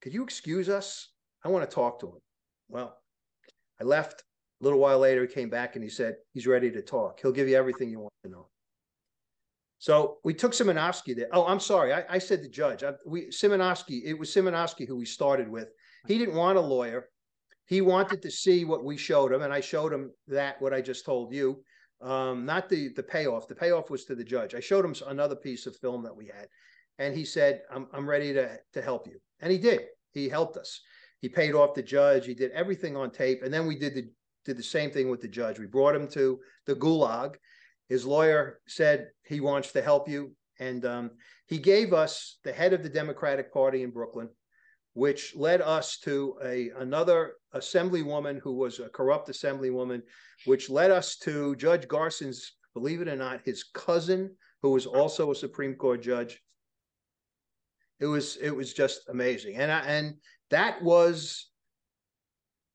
[0.03, 1.09] "Could you excuse us?
[1.45, 2.21] I want to talk to him."
[2.69, 2.97] Well,
[3.81, 4.23] I left.
[4.61, 7.21] A little while later, he came back and he said he's ready to talk.
[7.21, 8.49] He'll give you everything you want to know.
[9.79, 11.29] So we took Siminovsky there.
[11.33, 11.93] Oh, I'm sorry.
[11.93, 12.83] I, I said the judge.
[12.83, 14.03] I, we Siminovsky.
[14.05, 15.69] It was Siminovsky who we started with.
[16.07, 17.09] He didn't want a lawyer.
[17.67, 20.81] He wanted to see what we showed him, and I showed him that what I
[20.81, 21.63] just told you.
[22.01, 23.49] Um, not the the payoff.
[23.49, 24.55] The payoff was to the judge.
[24.55, 26.49] I showed him another piece of film that we had,
[26.99, 29.83] and he said, "I'm I'm ready to to help you," and he did.
[30.13, 30.81] He helped us.
[31.21, 32.27] He paid off the judge.
[32.27, 34.11] He did everything on tape, and then we did the
[34.45, 35.59] did the same thing with the judge.
[35.59, 37.35] We brought him to the gulag
[37.89, 40.33] his lawyer said he wants to help you.
[40.59, 41.11] And um,
[41.47, 44.29] he gave us the head of the Democratic Party in Brooklyn,
[44.95, 50.03] which led us to a another assemblywoman who was a corrupt assemblywoman,
[50.47, 55.31] which led us to Judge Garson's, believe it or not, his cousin, who was also
[55.31, 56.41] a Supreme Court judge.
[58.01, 60.15] It was it was just amazing, and I, and
[60.51, 61.51] that was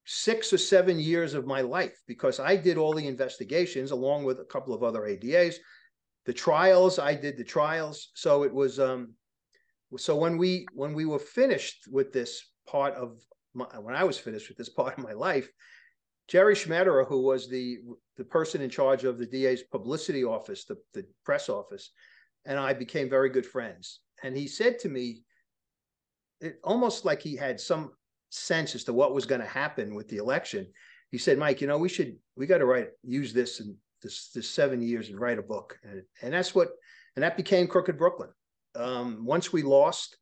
[0.05, 4.39] six or seven years of my life because I did all the investigations along with
[4.39, 5.55] a couple of other ADAs.
[6.25, 8.09] The trials, I did the trials.
[8.15, 9.13] So it was um
[9.97, 13.17] so when we when we were finished with this part of
[13.53, 15.49] my, when I was finished with this part of my life,
[16.27, 17.79] Jerry Schmetterer, who was the
[18.17, 21.91] the person in charge of the DA's publicity office, the, the press office,
[22.45, 23.99] and I became very good friends.
[24.23, 25.23] And he said to me,
[26.39, 27.91] it almost like he had some
[28.31, 30.67] sense as to what was going to happen with the election,
[31.11, 34.29] he said, Mike, you know, we should, we got to write, use this in this,
[34.33, 35.77] this seven years and write a book.
[35.83, 36.69] And, and that's what,
[37.15, 38.29] and that became Crooked Brooklyn.
[38.75, 40.17] Um, once we lost,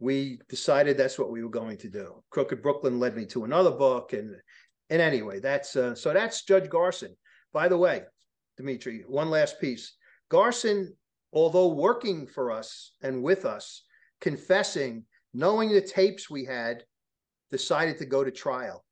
[0.00, 2.22] we decided that's what we were going to do.
[2.30, 4.12] Crooked Brooklyn led me to another book.
[4.12, 4.34] And,
[4.90, 7.16] and anyway, that's, uh, so that's Judge Garson.
[7.52, 8.02] By the way,
[8.56, 9.94] Dimitri, one last piece.
[10.28, 10.92] Garson,
[11.32, 13.84] although working for us and with us,
[14.20, 16.84] confessing, knowing the tapes we had,
[17.52, 18.84] decided to go to trial.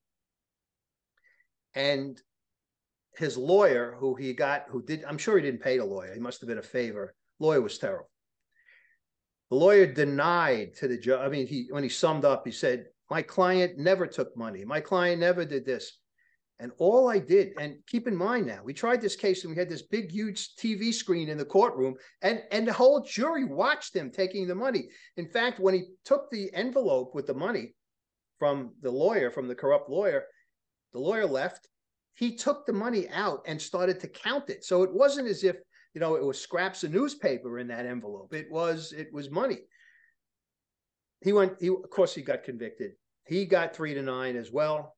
[1.75, 2.21] And
[3.17, 6.15] his lawyer, who he got, who did, I'm sure he didn't pay the lawyer.
[6.15, 7.15] He must have been a favor.
[7.41, 8.09] Lawyer was terrible.
[9.51, 11.21] The lawyer denied to the judge.
[11.21, 14.65] I mean, he when he summed up, he said, "My client never took money.
[14.65, 15.99] My client never did this."
[16.61, 19.59] And all I did, and keep in mind now, we tried this case and we
[19.59, 23.97] had this big, huge TV screen in the courtroom, and, and the whole jury watched
[23.97, 24.91] him taking the money.
[25.17, 27.75] In fact, when he took the envelope with the money,
[28.41, 30.25] from the lawyer, from the corrupt lawyer.
[30.93, 31.69] The lawyer left.
[32.15, 34.65] He took the money out and started to count it.
[34.65, 35.57] So it wasn't as if
[35.95, 38.35] you know it was scraps of newspaper in that envelope.
[38.35, 39.59] It was it was money.
[41.23, 41.53] He went.
[41.61, 42.93] He of course he got convicted.
[43.27, 44.97] He got three to nine as well.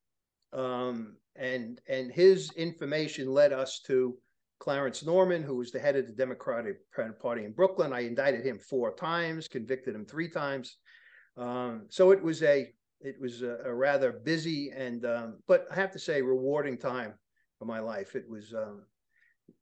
[0.52, 4.16] Um, and and his information led us to
[4.60, 6.76] Clarence Norman, who was the head of the Democratic
[7.20, 7.92] Party in Brooklyn.
[7.92, 10.76] I indicted him four times, convicted him three times.
[11.36, 12.72] Um, so it was a
[13.04, 17.14] it was a, a rather busy and um, but I have to say rewarding time
[17.58, 18.14] for my life.
[18.14, 18.84] It was um,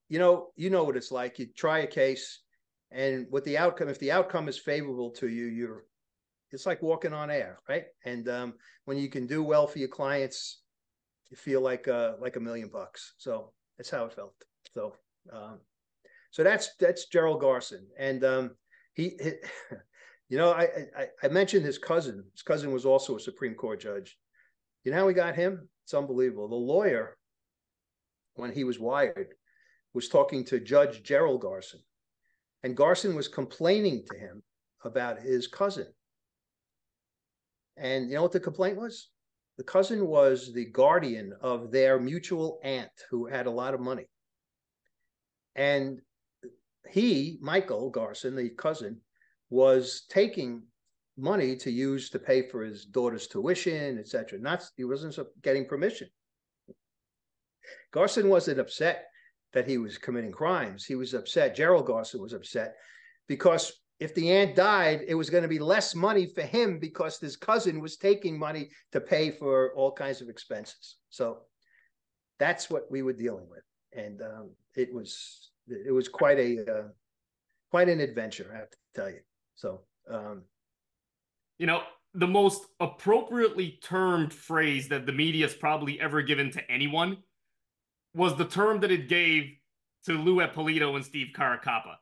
[0.09, 1.38] you know you know what it's like.
[1.38, 2.41] You try a case,
[2.91, 5.84] and with the outcome, if the outcome is favorable to you, you're
[6.53, 7.84] it's like walking on air, right?
[8.05, 10.62] And um, when you can do well for your clients,
[11.30, 13.14] you feel like uh, like a million bucks.
[13.18, 14.34] So that's how it felt.
[14.74, 14.95] So
[15.32, 15.61] um,
[16.30, 18.51] so that's that's Gerald Garson, and um,
[18.95, 19.32] he, he
[20.31, 22.24] you know, I, I I mentioned his cousin.
[22.33, 24.16] His cousin was also a Supreme Court judge.
[24.85, 25.68] You know how we got him?
[25.85, 26.49] It's unbelievable.
[26.49, 27.18] The lawyer,
[28.37, 29.35] when he was wired,
[29.93, 31.81] was talking to Judge Gerald Garson,
[32.62, 34.43] and Garson was complaining to him
[34.85, 35.89] about his cousin.
[37.76, 39.09] And you know what the complaint was?
[39.59, 44.07] The cousin was the guardian of their mutual aunt who had a lot of money.
[45.57, 46.01] And
[46.89, 49.01] he, Michael Garson, the cousin,
[49.51, 50.62] was taking
[51.16, 54.38] money to use to pay for his daughter's tuition, etc.
[54.38, 56.09] Not he wasn't getting permission.
[57.92, 59.07] Garson wasn't upset
[59.53, 60.84] that he was committing crimes.
[60.84, 61.57] He was upset.
[61.57, 62.76] Gerald Garson was upset
[63.26, 67.18] because if the aunt died, it was going to be less money for him because
[67.18, 70.96] his cousin was taking money to pay for all kinds of expenses.
[71.11, 71.40] So
[72.38, 76.88] that's what we were dealing with, and um, it was it was quite a uh,
[77.70, 79.20] quite an adventure, I have to tell you.
[79.57, 80.42] So, um,
[81.59, 81.82] you know,
[82.14, 87.18] the most appropriately termed phrase that the media has probably ever given to anyone
[88.14, 89.53] was the term that it gave
[90.07, 91.96] to Lou Eppolito and Steve Caracappa.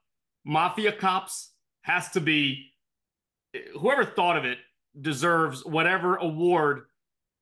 [0.45, 2.73] Mafia cops has to be
[3.79, 4.59] whoever thought of it
[5.01, 6.83] deserves whatever award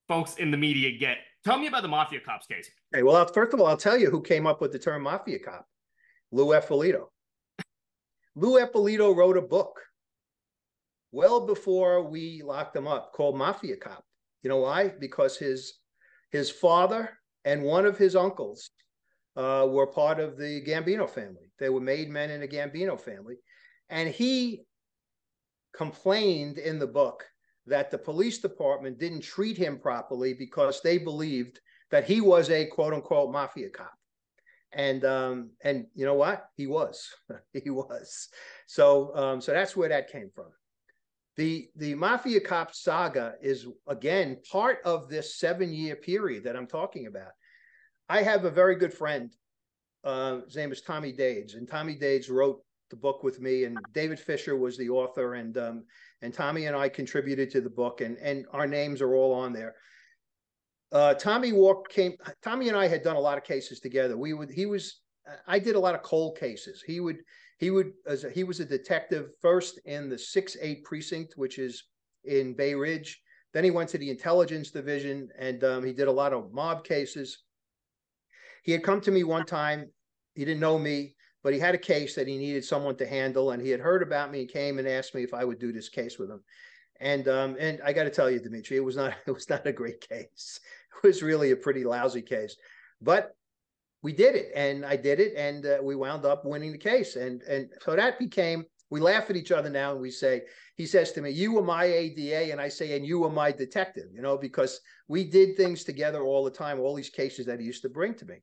[0.08, 1.18] folks in the media get.
[1.44, 2.68] Tell me about the Mafia cops case.
[2.92, 5.38] Hey, well, first of all, I'll tell you who came up with the term Mafia
[5.38, 5.66] cop.
[6.32, 7.06] Lou Eppolito.
[8.34, 9.80] Lou Eppolito wrote a book
[11.16, 14.04] well before we locked him up called Mafia Cop.
[14.42, 14.92] You know why?
[15.00, 15.72] Because his
[16.30, 18.70] his father and one of his uncles
[19.34, 21.50] uh, were part of the Gambino family.
[21.58, 23.36] They were made men in the Gambino family.
[23.88, 24.66] And he
[25.74, 27.24] complained in the book
[27.66, 31.60] that the police department didn't treat him properly because they believed
[31.90, 33.92] that he was a quote unquote mafia cop
[34.72, 37.08] and um, and you know what he was
[37.64, 38.28] he was
[38.66, 40.46] so um, so that's where that came from
[41.36, 46.66] the the mafia cop saga is again part of this seven year period that i'm
[46.66, 47.32] talking about
[48.08, 49.32] i have a very good friend
[50.04, 53.78] uh, his name is tommy dades and tommy dades wrote the book with me and
[53.92, 55.84] david fisher was the author and um,
[56.22, 59.52] and tommy and i contributed to the book and and our names are all on
[59.52, 59.74] there
[60.92, 62.14] uh, Tommy Walk came.
[62.42, 64.16] Tommy and I had done a lot of cases together.
[64.16, 64.50] We would.
[64.50, 65.00] He was.
[65.46, 66.82] I did a lot of cold cases.
[66.86, 67.18] He would.
[67.58, 67.92] He would.
[68.06, 71.84] As a, he was a detective first in the six eight precinct, which is
[72.24, 73.20] in Bay Ridge.
[73.54, 76.84] Then he went to the intelligence division, and um, he did a lot of mob
[76.84, 77.44] cases.
[78.62, 79.90] He had come to me one time.
[80.34, 83.52] He didn't know me, but he had a case that he needed someone to handle,
[83.52, 85.72] and he had heard about me and came and asked me if I would do
[85.72, 86.42] this case with him.
[87.00, 89.66] And um, and I got to tell you, Dimitri, it was not it was not
[89.66, 90.60] a great case.
[91.02, 92.56] It was really a pretty lousy case,
[93.00, 93.36] but
[94.06, 97.16] we did it, and I did it, and uh, we wound up winning the case.
[97.16, 98.64] And and so that became.
[98.88, 100.42] We laugh at each other now, and we say,
[100.76, 103.50] he says to me, "You were my ADA," and I say, "And you were my
[103.50, 104.78] detective," you know, because
[105.08, 106.78] we did things together all the time.
[106.78, 108.36] All these cases that he used to bring to me.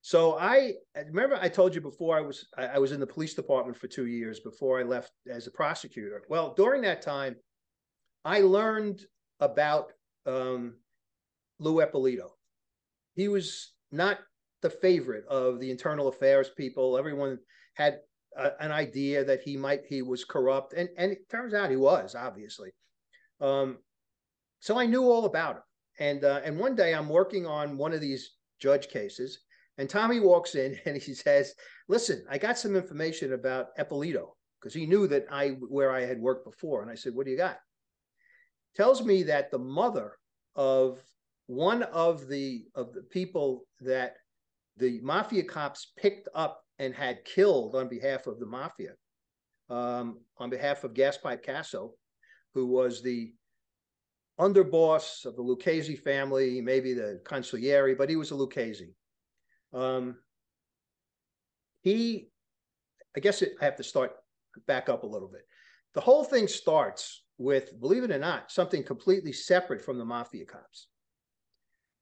[0.00, 3.76] So I remember I told you before I was I was in the police department
[3.76, 6.22] for two years before I left as a prosecutor.
[6.30, 7.36] Well, during that time,
[8.24, 9.04] I learned
[9.38, 9.92] about
[10.24, 10.76] um,
[11.58, 12.30] Lou Eppolito.
[13.16, 14.18] He was not
[14.62, 16.98] the favorite of the internal affairs people.
[16.98, 17.38] Everyone
[17.74, 18.00] had
[18.60, 22.14] an idea that he might he was corrupt, and and it turns out he was
[22.14, 22.70] obviously.
[23.40, 23.78] Um,
[24.60, 25.62] so I knew all about him,
[26.00, 29.40] and uh, and one day I'm working on one of these judge cases,
[29.78, 31.54] and Tommy walks in and he says,
[31.88, 34.30] "Listen, I got some information about Eppolito
[34.60, 37.32] because he knew that I where I had worked before." And I said, "What do
[37.32, 37.58] you got?"
[38.76, 40.12] tells me that the mother
[40.54, 41.00] of
[41.46, 44.16] one of the of the people that
[44.78, 48.92] the mafia cops picked up and had killed on behalf of the mafia,
[49.68, 51.90] um, on behalf of Gaspipe Casso,
[52.54, 53.32] who was the
[54.38, 58.94] underboss of the Lucchese family, maybe the consigliere, but he was a Lucchese.
[59.72, 60.16] Um,
[61.82, 62.30] he,
[63.16, 64.12] I guess it, I have to start
[64.66, 65.42] back up a little bit.
[65.94, 70.44] The whole thing starts with, believe it or not, something completely separate from the mafia
[70.44, 70.88] cops.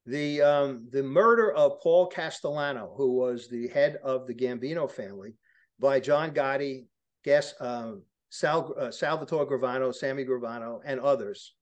[0.06, 5.34] The um, the murder of Paul Castellano, who was the head of the Gambino family,
[5.80, 6.86] by John Gotti,
[7.24, 7.94] Gas, uh,
[8.30, 11.54] Sal, uh, Salvatore Gravano, Sammy Gravano, and others,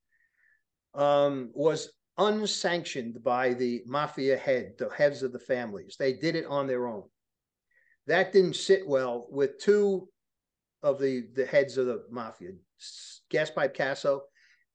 [0.95, 5.97] um, was unsanctioned by the mafia head, the heads of the families.
[5.99, 7.05] They did it on their own.
[8.07, 10.09] That didn't sit well with two
[10.83, 12.51] of the the heads of the mafia,
[13.33, 14.21] Gaspipe Casso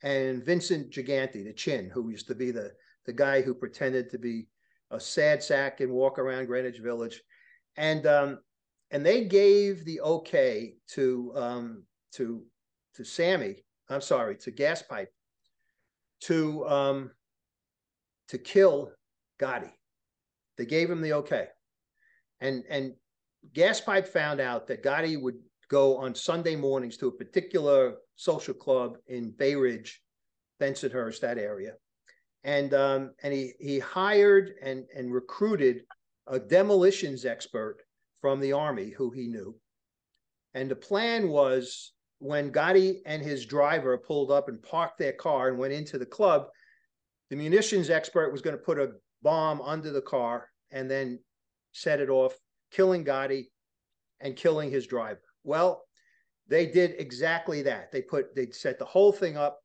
[0.02, 2.72] and Vincent Gigante, the Chin, who used to be the
[3.06, 4.48] the guy who pretended to be
[4.92, 7.22] a sad sack and walk around Greenwich Village,
[7.78, 8.40] and um,
[8.92, 11.84] and they gave the okay to um,
[12.14, 12.44] to
[12.96, 13.64] to Sammy.
[13.90, 15.08] I'm sorry, to Gaspipe
[16.22, 17.12] to um,
[18.28, 18.92] to kill
[19.40, 19.72] Gotti.
[20.58, 21.48] They gave him the okay,
[22.42, 22.94] and and
[23.54, 25.38] Gas Pipe found out that Gotti would
[25.70, 30.02] go on Sunday mornings to a particular social club in Bay Ridge,
[30.60, 31.74] Bensonhurst, that area,
[32.44, 35.84] and um, and he he hired and and recruited
[36.28, 37.78] a demolitions expert
[38.22, 39.56] from the army who he knew,
[40.54, 45.50] and the plan was when Gotti and his driver pulled up and parked their car
[45.50, 46.48] and went into the club,
[47.30, 51.20] the munitions expert was going to put a bomb under the car and then
[51.72, 52.34] set it off,
[52.72, 53.48] killing Gotti
[54.20, 55.22] and killing his driver.
[55.44, 55.84] Well,
[56.48, 57.92] they did exactly that.
[57.92, 59.60] They put they set the whole thing up.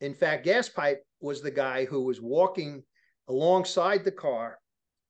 [0.00, 2.82] In fact, Gas Pipe was the guy who was walking
[3.28, 4.58] alongside the car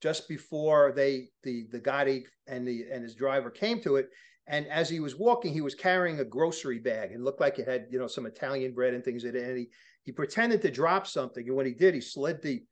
[0.00, 4.08] just before they the the Gotti and the and his driver came to it.
[4.46, 7.68] And as he was walking, he was carrying a grocery bag and looked like it
[7.68, 9.42] had you know some Italian bread and things in it.
[9.42, 9.68] And he
[10.04, 12.62] he pretended to drop something, and when he did, he slid the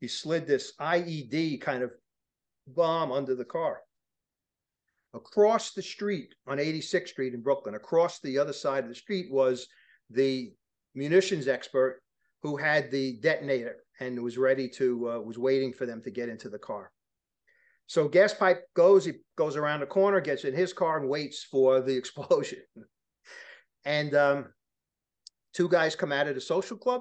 [0.00, 1.92] he slid this IED kind of
[2.66, 3.80] bomb under the car.
[5.14, 9.30] Across the street on 86th Street in Brooklyn, across the other side of the street
[9.30, 9.68] was
[10.10, 10.52] the
[10.94, 12.00] munitions expert
[12.44, 16.28] who had the detonator and was ready to uh, was waiting for them to get
[16.28, 16.92] into the car.
[17.86, 21.42] So gas pipe goes, he goes around the corner, gets in his car and waits
[21.42, 22.60] for the explosion.
[23.86, 24.46] and um,
[25.54, 27.00] two guys come out of the social club.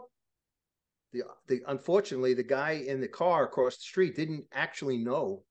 [1.12, 5.44] The, the unfortunately, the guy in the car across the street didn't actually know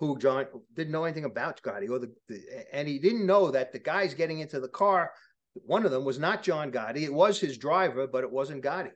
[0.00, 2.40] who John didn't know anything about Gotti, or the, the,
[2.72, 5.12] and he didn't know that the guys getting into the car,
[5.52, 7.02] one of them was not John Gotti.
[7.02, 8.90] It was his driver, but it wasn't Gotti.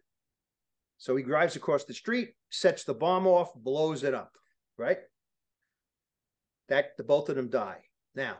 [0.98, 4.32] So he drives across the street, sets the bomb off, blows it up.
[4.78, 4.98] Right.
[6.68, 7.82] That the both of them die.
[8.14, 8.36] Now,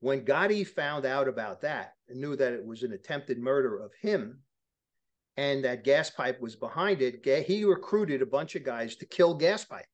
[0.00, 3.92] when Gotti found out about that and knew that it was an attempted murder of
[4.00, 4.40] him,
[5.36, 9.34] and that gas pipe was behind it, he recruited a bunch of guys to kill
[9.34, 9.86] gas pipe.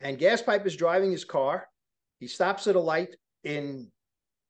[0.00, 1.66] And Gaspipe is driving his car.
[2.18, 3.90] He stops at a light in,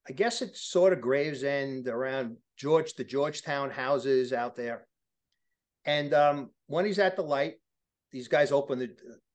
[0.09, 4.87] I guess it's sort of Gravesend around George, the Georgetown houses out there.
[5.85, 7.55] And um, when he's at the light,
[8.13, 8.91] these guys open the,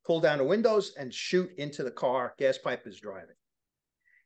[0.06, 2.34] pull down the windows and shoot into the car.
[2.40, 3.36] Gaspipe is driving.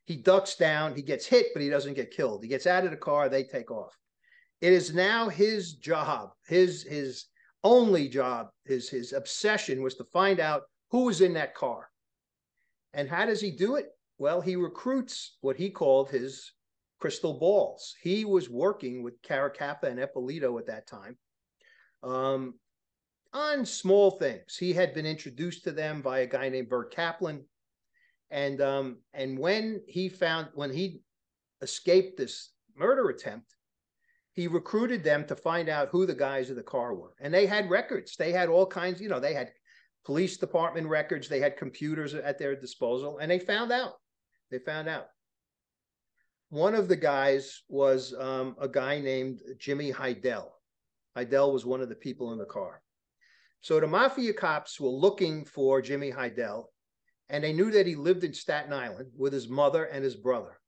[0.04, 0.94] He ducks down.
[0.94, 2.42] He gets hit, but he doesn't get killed.
[2.42, 3.28] He gets out of the car.
[3.28, 3.96] They take off.
[4.60, 7.26] It is now his job, his his
[7.64, 11.88] only job, his his obsession was to find out who was in that car.
[12.92, 13.86] And how does he do it?
[14.18, 16.52] Well, he recruits what he called his
[16.98, 17.94] crystal balls.
[18.02, 21.16] He was working with Caracappa and Eppolito at that time
[22.02, 22.54] um,
[23.32, 24.56] on small things.
[24.56, 27.44] He had been introduced to them by a guy named Burt Kaplan.
[28.30, 31.02] And um, and when he found when he
[31.62, 33.56] escaped this murder attempt,
[34.32, 37.14] he recruited them to find out who the guys of the car were.
[37.20, 38.16] And they had records.
[38.16, 39.50] They had all kinds, you know, they had
[40.04, 41.28] police department records.
[41.28, 43.94] They had computers at their disposal, and they found out.
[44.50, 45.06] They found out.
[46.48, 50.48] One of the guys was um, a guy named Jimmy Hydell.
[51.16, 52.82] Hydell was one of the people in the car.
[53.60, 56.72] So the mafia cops were looking for Jimmy Hydell,
[57.28, 60.58] and they knew that he lived in Staten Island with his mother and his brother.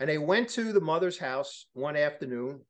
[0.00, 2.60] And they went to the mother's house one afternoon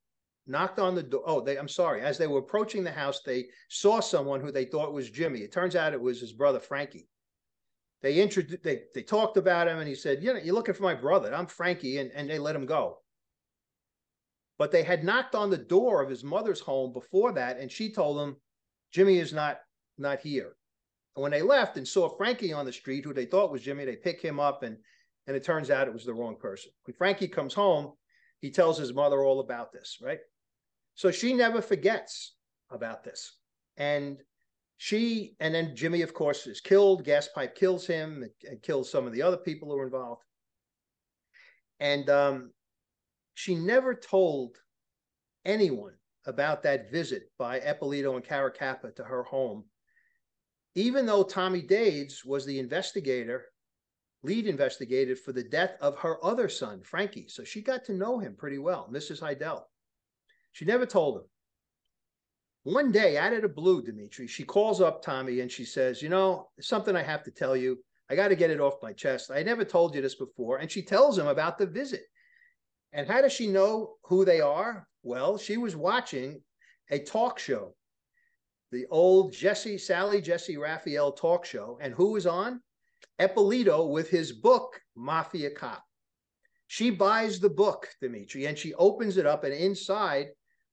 [0.49, 1.23] knocked on the door.
[1.27, 2.01] Oh, they, I'm sorry.
[2.01, 5.41] As they were approaching the house, they saw someone who they thought was Jimmy.
[5.41, 7.09] It turns out it was his brother Frankie.
[8.01, 10.85] They introduced, they, they talked about him, and he said, "You know, you're looking for
[10.85, 11.35] my brother.
[11.35, 12.99] I'm Frankie," and, and they let him go.
[14.59, 17.93] But they had knocked on the door of his mother's home before that, and she
[17.93, 18.37] told them,
[18.91, 19.61] "Jimmy is not
[19.97, 20.57] not here."
[21.15, 23.85] And when they left and saw Frankie on the street, who they thought was Jimmy,
[23.85, 24.77] they pick him up, and
[25.27, 26.73] and it turns out it was the wrong person.
[26.85, 27.93] When Frankie comes home,
[28.41, 30.21] he tells his mother all about this, right?
[30.95, 32.35] So she never forgets
[32.71, 33.37] about this.
[33.77, 34.19] And
[34.79, 37.05] she, and then Jimmy, of course, is killed.
[37.05, 40.23] Gas pipe kills him and kills some of the other people who are involved.
[41.79, 42.53] And um,
[43.39, 44.57] she never told
[45.45, 45.95] anyone
[46.27, 49.65] about that visit by Eppolito and Caracappa to her home,
[50.75, 53.45] even though Tommy Dades was the investigator,
[54.25, 57.29] lead investigator for the death of her other son, Frankie.
[57.29, 59.21] So she got to know him pretty well, Mrs.
[59.21, 59.63] Hydell.
[60.51, 61.25] She never told him.
[62.65, 66.09] One day, out of the blue, Dimitri, she calls up Tommy and she says, You
[66.09, 67.79] know, something I have to tell you.
[68.11, 69.31] I got to get it off my chest.
[69.31, 70.57] I never told you this before.
[70.59, 72.03] And she tells him about the visit.
[72.93, 74.87] And how does she know who they are?
[75.03, 76.43] Well, she was watching
[76.91, 77.75] a talk show
[78.71, 81.79] the old Jesse, Sally Jessy Raphael talk show.
[81.81, 82.61] And who was on?
[83.21, 85.83] Eppolito with his book, Mafia Cop.
[86.67, 90.29] She buys the book, Dimitri, and she opens it up, and inside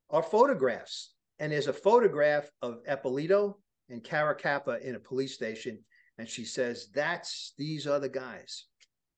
[0.09, 1.13] are photographs.
[1.39, 3.55] And there's a photograph of Eppolito
[3.89, 5.79] and Caracappa in a police station.
[6.17, 8.65] And she says, That's these are the guys.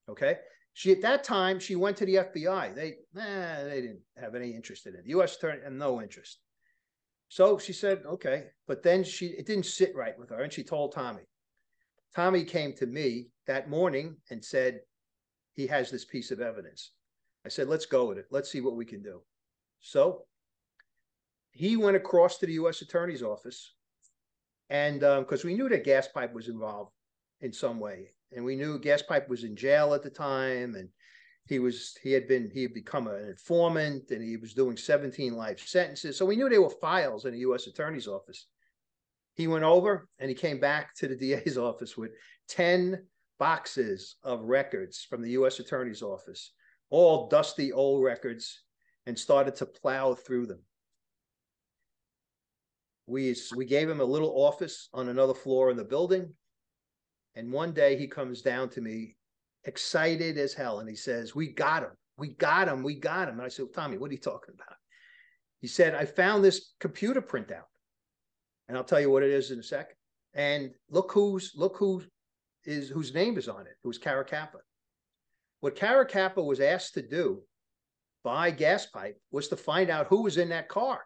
[0.09, 0.37] Okay.
[0.77, 2.75] She at that time she went to the FBI.
[2.75, 5.05] They nah, they didn't have any interest in it.
[5.05, 5.35] The U.S.
[5.35, 6.37] attorney had no interest.
[7.29, 8.43] So she said, okay.
[8.67, 11.23] But then she it didn't sit right with her, and she told Tommy.
[12.15, 14.81] Tommy came to me that morning and said
[15.55, 16.91] he has this piece of evidence.
[17.43, 18.27] I said, let's go with it.
[18.29, 19.21] Let's see what we can do.
[19.79, 20.25] So
[21.53, 22.83] he went across to the U.S.
[22.83, 23.73] Attorney's office,
[24.69, 26.91] and because um, we knew that gas pipe was involved
[27.41, 30.89] in some way, and we knew gas pipe was in jail at the time, and
[31.47, 35.33] he was he had been he had become an informant, and he was doing 17
[35.33, 36.17] life sentences.
[36.17, 37.67] So we knew there were files in the U.S.
[37.67, 38.47] Attorney's office.
[39.35, 42.11] He went over and he came back to the DA's office with
[42.49, 43.03] 10
[43.37, 45.59] boxes of records from the U.S.
[45.59, 46.53] Attorney's office,
[46.89, 48.63] all dusty old records,
[49.05, 50.59] and started to plow through them.
[53.05, 56.33] We, we gave him a little office on another floor in the building.
[57.37, 59.15] And one day he comes down to me,
[59.65, 61.91] excited as hell, and he says, We got him.
[62.17, 62.81] We got him.
[62.81, 63.35] We got him.
[63.35, 64.75] And I said, Tommy, what are you talking about?
[65.61, 67.69] He said, I found this computer printout.
[68.67, 69.95] And I'll tell you what it is in a second.
[70.33, 72.01] And look who's look who
[72.65, 73.75] is whose name is on it.
[73.83, 74.59] It was Caracappa.
[75.59, 77.43] What Caracappa was asked to do
[78.23, 81.01] by Gaspipe was to find out who was in that car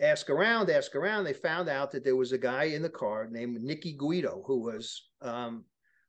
[0.00, 1.24] ask around, ask around.
[1.24, 4.60] They found out that there was a guy in the car named Nicky Guido who
[4.60, 5.64] was um,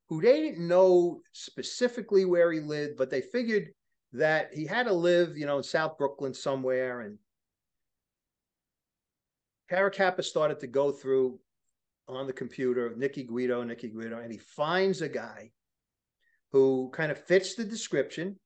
[0.09, 3.69] who they didn't know specifically where he lived, but they figured
[4.13, 7.01] that he had to live, you know, in South Brooklyn somewhere.
[7.01, 7.17] And
[9.69, 11.39] Caracappa started to go through
[12.07, 15.51] on the computer, Nicky Guido, Nicky Guido, and he finds a guy
[16.51, 18.39] who kind of fits the description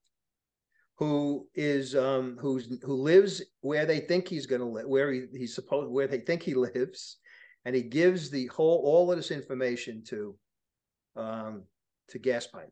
[1.02, 5.24] who is um, who's who lives where they think he's going to live, where he,
[5.36, 7.18] he's supposed where they think he lives,
[7.66, 10.36] and he gives the whole all of this information to
[11.16, 11.64] um,
[12.10, 12.70] to Gaspipe.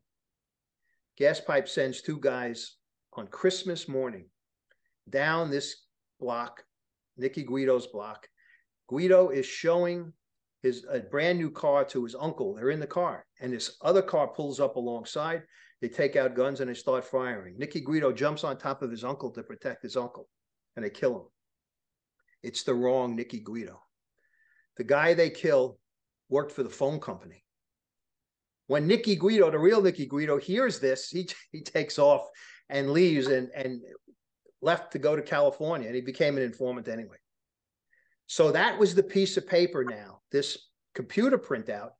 [1.18, 2.76] Gaspipe sends two guys
[3.14, 4.26] on Christmas morning
[5.08, 5.86] down this
[6.20, 6.62] block,
[7.16, 8.28] Nicky Guido's block.
[8.88, 10.12] Guido is showing
[10.62, 12.54] his a brand new car to his uncle.
[12.54, 15.42] They're in the car, and this other car pulls up alongside.
[15.80, 17.56] They take out guns and they start firing.
[17.56, 20.28] Nicky Guido jumps on top of his uncle to protect his uncle,
[20.76, 21.26] and they kill him.
[22.42, 23.80] It's the wrong Nicky Guido.
[24.76, 25.78] The guy they kill
[26.28, 27.44] worked for the phone company.
[28.66, 32.28] When Nicky Guido, the real Nicky Guido, hears this, he he takes off
[32.68, 33.80] and leaves and and
[34.62, 37.16] left to go to California, and he became an informant anyway.
[38.26, 41.90] So that was the piece of paper now, this computer printout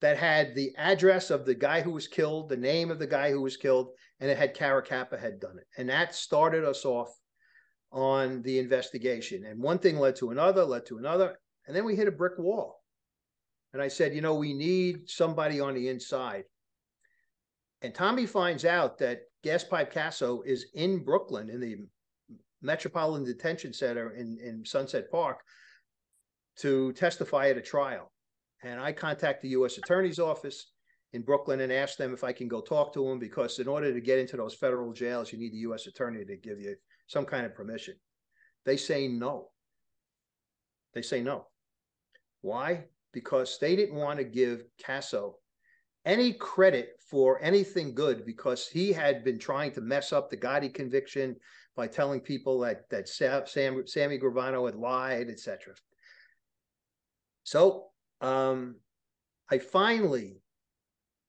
[0.00, 3.30] that had the address of the guy who was killed, the name of the guy
[3.30, 3.88] who was killed,
[4.20, 5.66] and it had Caracappa had done it.
[5.76, 7.08] And that started us off
[7.90, 9.44] on the investigation.
[9.44, 11.38] And one thing led to another, led to another.
[11.66, 12.80] And then we hit a brick wall.
[13.72, 16.44] And I said, you know, we need somebody on the inside.
[17.82, 21.76] And Tommy finds out that Gaspipe Casso is in Brooklyn in the
[22.60, 25.38] Metropolitan Detention Center in, in Sunset Park
[26.58, 28.10] to testify at a trial.
[28.64, 29.78] And I contact the U.S.
[29.78, 30.72] Attorney's Office
[31.12, 33.92] in Brooklyn and ask them if I can go talk to him because in order
[33.92, 35.86] to get into those federal jails, you need the U.S.
[35.86, 36.74] Attorney to give you
[37.06, 37.94] some kind of permission.
[38.64, 39.48] They say no.
[40.94, 41.46] They say no.
[42.42, 42.84] Why?
[43.12, 45.34] Because they didn't want to give Casso
[46.04, 50.72] any credit for anything good because he had been trying to mess up the Gotti
[50.72, 51.36] conviction
[51.76, 55.74] by telling people that that Sam Sammy Gravano had lied, etc.
[57.44, 57.86] So
[58.20, 58.76] um,
[59.50, 60.40] I finally,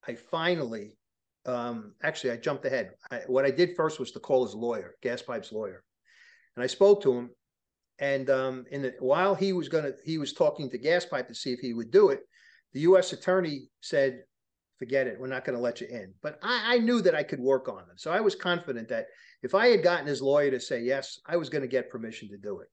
[0.08, 0.98] I finally,
[1.46, 2.92] um, actually, I jumped ahead.
[3.12, 5.84] I, what I did first was to call his lawyer, Gaspipe's lawyer,
[6.56, 7.30] and I spoke to him.
[8.00, 11.52] And um, in the, while he was gonna, he was talking to Gaspipe to see
[11.52, 12.22] if he would do it.
[12.74, 13.14] The U.S.
[13.14, 14.24] attorney said,
[14.78, 15.20] "Forget it.
[15.20, 17.68] We're not going to let you in." But I, I knew that I could work
[17.68, 19.08] on it, so I was confident that
[19.42, 22.30] if I had gotten his lawyer to say yes, I was going to get permission
[22.30, 22.68] to do it.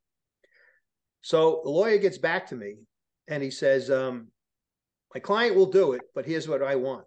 [1.23, 2.77] So the lawyer gets back to me
[3.29, 4.29] and he says, um,
[5.15, 7.07] "My client will do it, but here's what I want.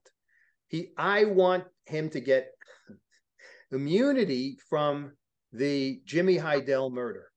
[0.67, 2.51] He, I want him to get
[3.72, 5.13] immunity from
[5.51, 7.32] the Jimmy Hydell murder."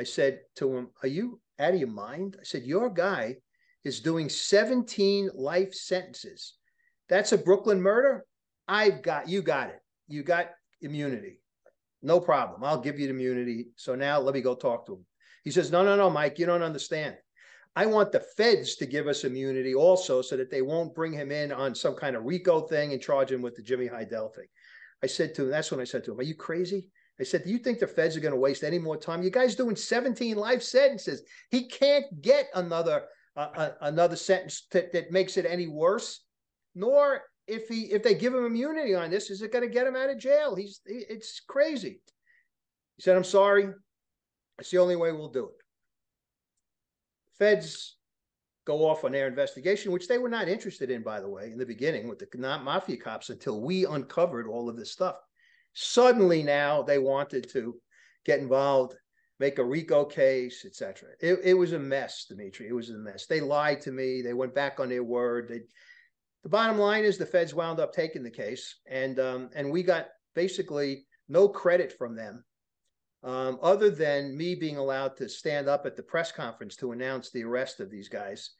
[0.00, 3.36] I said to him, "Are you out of your mind?" I said, "Your guy
[3.84, 6.54] is doing 17 life sentences.
[7.08, 8.24] That's a Brooklyn murder.
[8.66, 9.42] I've got you.
[9.42, 9.80] Got it.
[10.08, 11.40] You got immunity."
[12.04, 12.62] No problem.
[12.62, 13.68] I'll give you the immunity.
[13.76, 15.06] So now let me go talk to him.
[15.42, 17.16] He says, No, no, no, Mike, you don't understand.
[17.76, 21.32] I want the feds to give us immunity also so that they won't bring him
[21.32, 24.46] in on some kind of RICO thing and charge him with the Jimmy Hydell thing.
[25.02, 26.88] I said to him, that's when I said to him, Are you crazy?
[27.20, 29.22] I said, Do you think the feds are going to waste any more time?
[29.22, 31.22] You guys doing 17 life sentences.
[31.50, 33.04] He can't get another
[33.36, 36.20] uh, uh, another sentence that, that makes it any worse.
[36.76, 39.86] Nor if he if they give him immunity on this, is it going to get
[39.86, 40.54] him out of jail?
[40.54, 42.00] He's it's crazy.
[42.96, 43.68] He said, I'm sorry.
[44.60, 45.63] It's the only way we'll do it.
[47.38, 47.96] Feds
[48.66, 51.58] go off on their investigation, which they were not interested in, by the way, in
[51.58, 55.16] the beginning with the mafia cops until we uncovered all of this stuff.
[55.74, 57.76] Suddenly now they wanted to
[58.24, 58.94] get involved,
[59.38, 61.10] make a RICO case, etc.
[61.20, 62.68] It, it was a mess, Dimitri.
[62.68, 63.26] It was a mess.
[63.26, 64.22] They lied to me.
[64.22, 65.48] They went back on their word.
[65.48, 65.60] They,
[66.42, 69.82] the bottom line is the feds wound up taking the case, and um, and we
[69.82, 72.44] got basically no credit from them
[73.24, 77.30] um, other than me being allowed to stand up at the press conference to announce
[77.30, 78.50] the arrest of these guys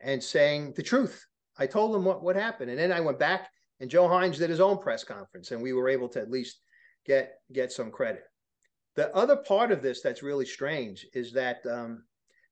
[0.00, 1.24] and saying the truth.
[1.58, 2.70] I told them what, what happened.
[2.70, 3.50] And then I went back
[3.80, 6.60] and Joe Hynes did his own press conference and we were able to at least
[7.06, 8.24] get get some credit.
[8.96, 12.04] The other part of this that's really strange is that um,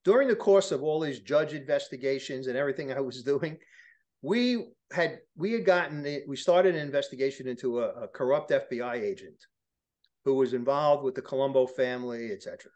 [0.05, 3.57] during the course of all these judge investigations and everything I was doing,
[4.21, 9.47] we had we had gotten we started an investigation into a, a corrupt FBI agent
[10.25, 12.71] who was involved with the Colombo family, etc.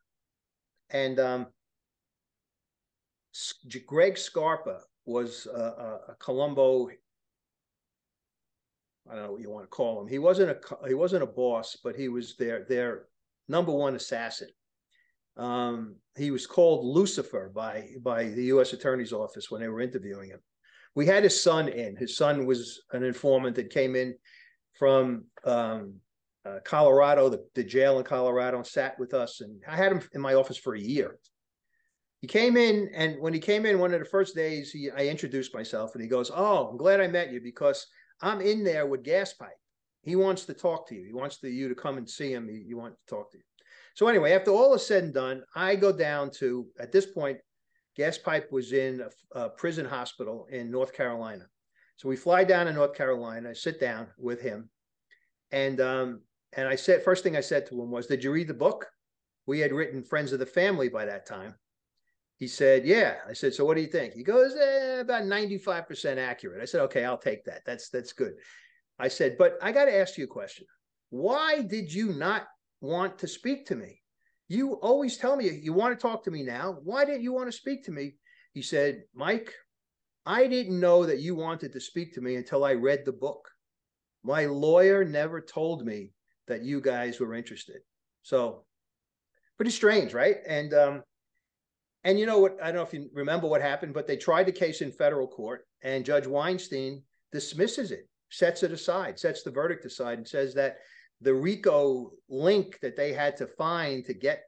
[0.91, 1.47] And um,
[3.87, 6.89] Greg Scarpa was a, a, a, Colombo.
[9.09, 10.09] I don't know what you want to call him.
[10.09, 13.05] He wasn't a he wasn't a boss, but he was their their
[13.49, 14.49] number one assassin.
[15.37, 18.73] Um, he was called Lucifer by by the U.S.
[18.73, 20.41] Attorney's Office when they were interviewing him.
[20.95, 21.95] We had his son in.
[21.95, 24.17] His son was an informant that came in
[24.79, 26.01] from um,
[26.47, 29.41] uh, Colorado, the, the jail in Colorado, and sat with us.
[29.41, 31.19] And I had him in my office for a year.
[32.21, 35.07] He came in, and when he came in one of the first days, he, I
[35.07, 37.87] introduced myself, and he goes, "Oh, I'm glad I met you because
[38.23, 39.59] I'm in there with Gas Pipe.
[40.03, 41.05] He wants to talk to you.
[41.05, 42.49] He wants you to come and see him.
[42.49, 43.45] He, he wants to talk to you."
[43.95, 47.39] So anyway, after all is said and done, I go down to at this point,
[47.97, 49.03] Gas Pipe was in
[49.35, 51.47] a, a prison hospital in North Carolina.
[51.97, 53.51] So we fly down to North Carolina.
[53.51, 54.69] I sit down with him,
[55.51, 56.21] and um,
[56.57, 58.87] and I said, first thing I said to him was, Did you read the book?
[59.47, 61.55] We had written Friends of the Family by that time.
[62.39, 63.17] He said, Yeah.
[63.29, 64.15] I said, So what do you think?
[64.15, 66.63] He goes, eh, about 95% accurate.
[66.63, 67.63] I said, Okay, I'll take that.
[67.67, 68.35] That's that's good.
[68.99, 70.67] I said, But I got to ask you a question.
[71.11, 72.47] Why did you not
[72.81, 74.01] want to speak to me?
[74.49, 76.79] You always tell me you want to talk to me now.
[76.83, 78.15] Why didn't you want to speak to me?
[78.55, 79.53] He said, Mike,
[80.25, 83.49] I didn't know that you wanted to speak to me until I read the book.
[84.25, 86.13] My lawyer never told me
[86.49, 87.81] that you guys were interested.
[88.23, 88.65] So
[89.57, 90.37] pretty strange, right?
[90.47, 91.03] And um,
[92.05, 92.57] and you know what?
[92.63, 95.27] I don't know if you remember what happened, but they tried the case in federal
[95.27, 100.55] court, and Judge Weinstein dismisses it, sets it aside, sets the verdict aside, and says
[100.55, 100.79] that
[101.21, 104.45] the RICO link that they had to find to get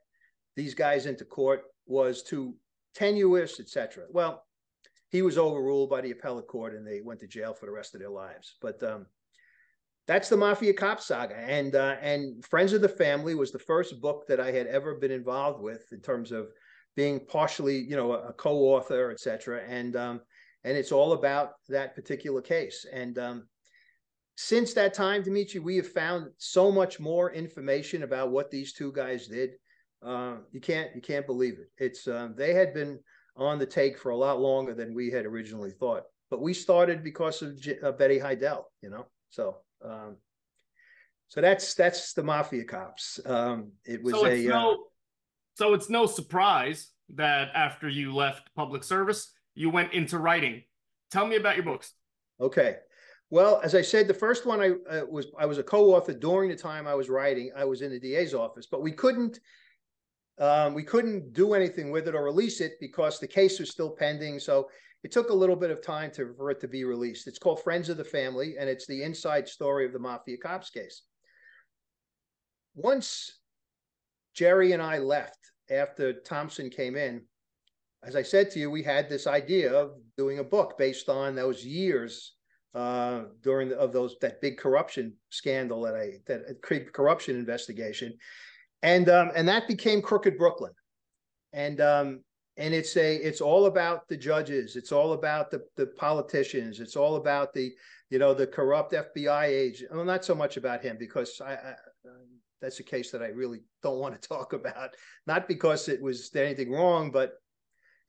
[0.55, 2.55] these guys into court was too
[2.93, 4.05] tenuous, etc.
[4.11, 4.43] Well,
[5.09, 7.95] he was overruled by the appellate court, and they went to jail for the rest
[7.95, 8.55] of their lives.
[8.61, 9.07] But um,
[10.09, 11.35] that's the Mafia Cop Saga.
[11.35, 14.95] And uh, and Friends of the Family was the first book that I had ever
[14.95, 16.47] been involved with in terms of
[16.95, 19.61] being partially, you know, a, a co-author, etc.
[19.67, 20.21] And um,
[20.63, 22.87] and it's all about that particular case.
[22.91, 23.47] And um,
[24.35, 28.91] since that time, Dimitri, we have found so much more information about what these two
[28.91, 29.51] guys did.
[30.03, 31.69] Uh, you can't you can't believe it.
[31.77, 32.97] It's um, they had been
[33.35, 36.05] on the take for a lot longer than we had originally thought.
[36.31, 39.05] But we started because of J- uh, Betty Hydell, you know.
[39.29, 40.17] So um,
[41.29, 43.19] so that's that's the mafia cops.
[43.25, 44.75] Um, it was so a no, uh,
[45.55, 50.63] so it's no surprise that after you left public service, you went into writing.
[51.11, 51.93] Tell me about your books.
[52.41, 52.77] Okay.
[53.31, 56.49] Well, as I said, the first one I uh, was I was a co-author during
[56.49, 57.51] the time I was writing.
[57.55, 59.39] I was in the DA's office, but we couldn't
[60.39, 63.91] um, we couldn't do anything with it or release it because the case was still
[63.91, 64.39] pending.
[64.39, 64.69] So
[65.03, 67.27] it took a little bit of time to, for it to be released.
[67.27, 70.69] It's called Friends of the Family, and it's the inside story of the Mafia Cops
[70.69, 71.03] case.
[72.75, 73.39] Once
[74.33, 75.39] Jerry and I left
[75.69, 77.21] after Thompson came in,
[78.03, 81.35] as I said to you, we had this idea of doing a book based on
[81.35, 82.35] those years
[82.73, 88.13] uh, during the, of those that big corruption scandal that I that uh, corruption investigation,
[88.83, 90.71] and um, and that became Crooked Brooklyn,
[91.51, 92.23] and um,
[92.59, 96.95] and it's a it's all about the judges it's all about the the politicians it's
[96.95, 97.71] all about the
[98.09, 99.91] you know, the corrupt FBI agent.
[99.93, 101.75] Well, not so much about him because I, I
[102.61, 104.95] that's a case that I really don't want to talk about.
[105.27, 107.33] Not because it was anything wrong, but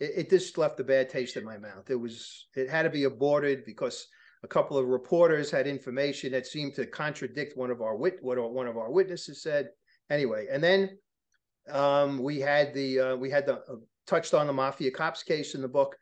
[0.01, 1.91] it, it, just left a bad taste in my mouth.
[1.91, 4.07] It was it had to be aborted because
[4.43, 8.39] a couple of reporters had information that seemed to contradict one of our wit what
[8.53, 9.69] one of our witnesses said.
[10.09, 10.99] Anyway, and then
[11.71, 13.77] um, we had the uh, we had the uh,
[14.07, 15.97] touched on the mafia cops case in the book.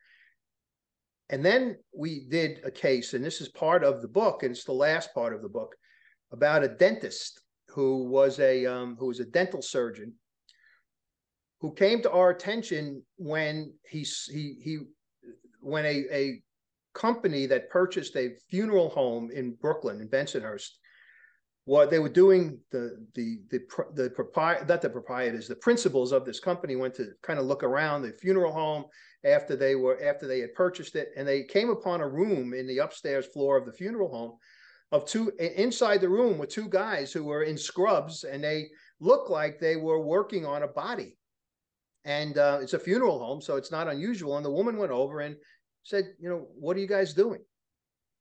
[1.30, 4.64] And then we did a case, and this is part of the book, and it's
[4.64, 5.74] the last part of the book,
[6.32, 10.14] about a dentist who was a um, who was a dental surgeon
[11.60, 14.78] who came to our attention when he he he
[15.60, 16.42] when a a
[16.94, 20.78] company that purchased a funeral home in Brooklyn in Bensonhurst
[21.68, 23.60] what they were doing the the the
[23.94, 27.62] the proprietor not the proprietors the principals of this company went to kind of look
[27.62, 28.86] around the funeral home
[29.26, 32.66] after they were after they had purchased it and they came upon a room in
[32.66, 34.32] the upstairs floor of the funeral home
[34.92, 39.28] of two inside the room were two guys who were in scrubs and they looked
[39.28, 41.18] like they were working on a body.
[42.06, 45.20] And uh, it's a funeral home so it's not unusual and the woman went over
[45.20, 45.36] and
[45.82, 47.40] said you know what are you guys doing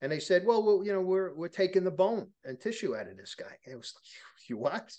[0.01, 3.07] and they said well, well you know we're we're taking the bone and tissue out
[3.07, 4.03] of this guy and it was like
[4.49, 4.91] you what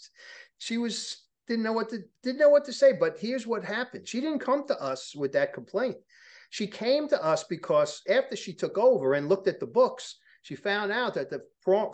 [0.59, 4.07] she was didn't know what to didn't know what to say but here's what happened
[4.07, 5.96] she didn't come to us with that complaint
[6.51, 10.55] she came to us because after she took over and looked at the books she
[10.55, 11.42] found out that the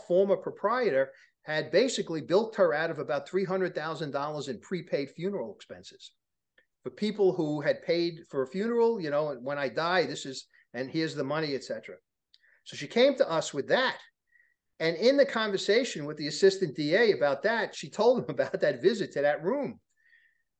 [0.06, 1.10] former proprietor
[1.44, 6.12] had basically built her out of about $300,000 in prepaid funeral expenses.
[6.82, 10.46] For people who had paid for a funeral, you know, when I die, this is,
[10.72, 11.96] and here's the money, etc.
[12.64, 13.98] So she came to us with that.
[14.80, 18.82] And in the conversation with the assistant DA about that, she told him about that
[18.82, 19.80] visit to that room.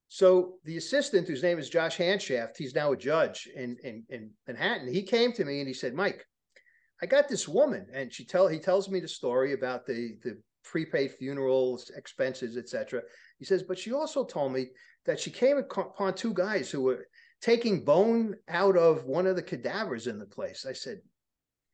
[0.08, 4.30] So the assistant, whose name is Josh Hanshaft, he's now a judge in, in, in
[4.46, 6.24] Manhattan, he came to me and he said, Mike,
[7.02, 10.40] I got this woman, and she tell he tells me the story about the the
[10.62, 13.02] prepaid funerals, expenses, etc.
[13.38, 14.68] He says, but she also told me
[15.04, 17.06] that she came upon two guys who were
[17.42, 20.64] taking bone out of one of the cadavers in the place.
[20.66, 21.00] I said,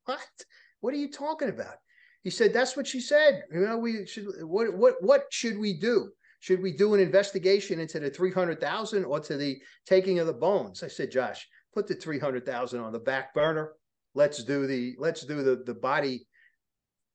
[0.05, 0.45] "What?
[0.81, 1.77] What are you talking about?"
[2.23, 3.45] He said, "That's what she said.
[3.53, 4.27] You know, we should.
[4.43, 6.13] What what what should we do?
[6.41, 10.27] Should we do an investigation into the three hundred thousand or to the taking of
[10.27, 13.75] the bones?" I said, "Josh, put the three hundred thousand on the back burner
[14.15, 16.27] let's do the let's do the the body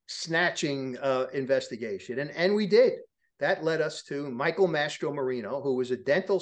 [0.08, 2.94] snatching uh, investigation, and and we did.
[3.40, 6.42] That led us to Michael Mastromarino, who was a dental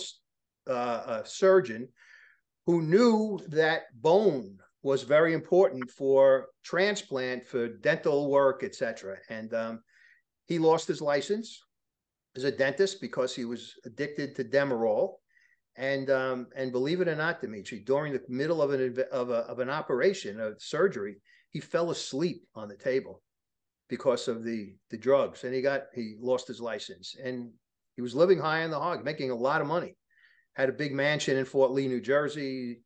[0.69, 1.89] uh, a surgeon
[2.65, 9.17] who knew that bone was very important for transplant, for dental work, etc.
[9.29, 9.79] And um,
[10.45, 11.63] he lost his license
[12.35, 15.13] as a dentist because he was addicted to Demerol.
[15.75, 19.37] And um, and believe it or not, Dimitri, during the middle of an of, a,
[19.47, 21.15] of an operation, of surgery,
[21.49, 23.23] he fell asleep on the table
[23.89, 27.49] because of the the drugs, and he got he lost his license, and
[27.95, 29.95] he was living high on the hog, making a lot of money.
[30.53, 32.83] Had a big mansion in Fort Lee, New Jersey.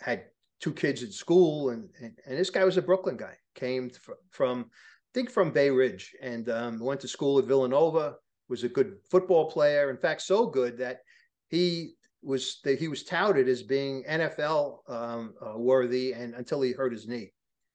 [0.00, 0.24] Had
[0.60, 3.34] two kids at school, and and, and this guy was a Brooklyn guy.
[3.54, 3.90] Came
[4.30, 8.16] from, I think from Bay Ridge, and um, went to school at Villanova.
[8.48, 9.90] Was a good football player.
[9.90, 11.00] In fact, so good that
[11.48, 16.72] he was that he was touted as being NFL um, uh, worthy, and until he
[16.72, 17.32] hurt his knee.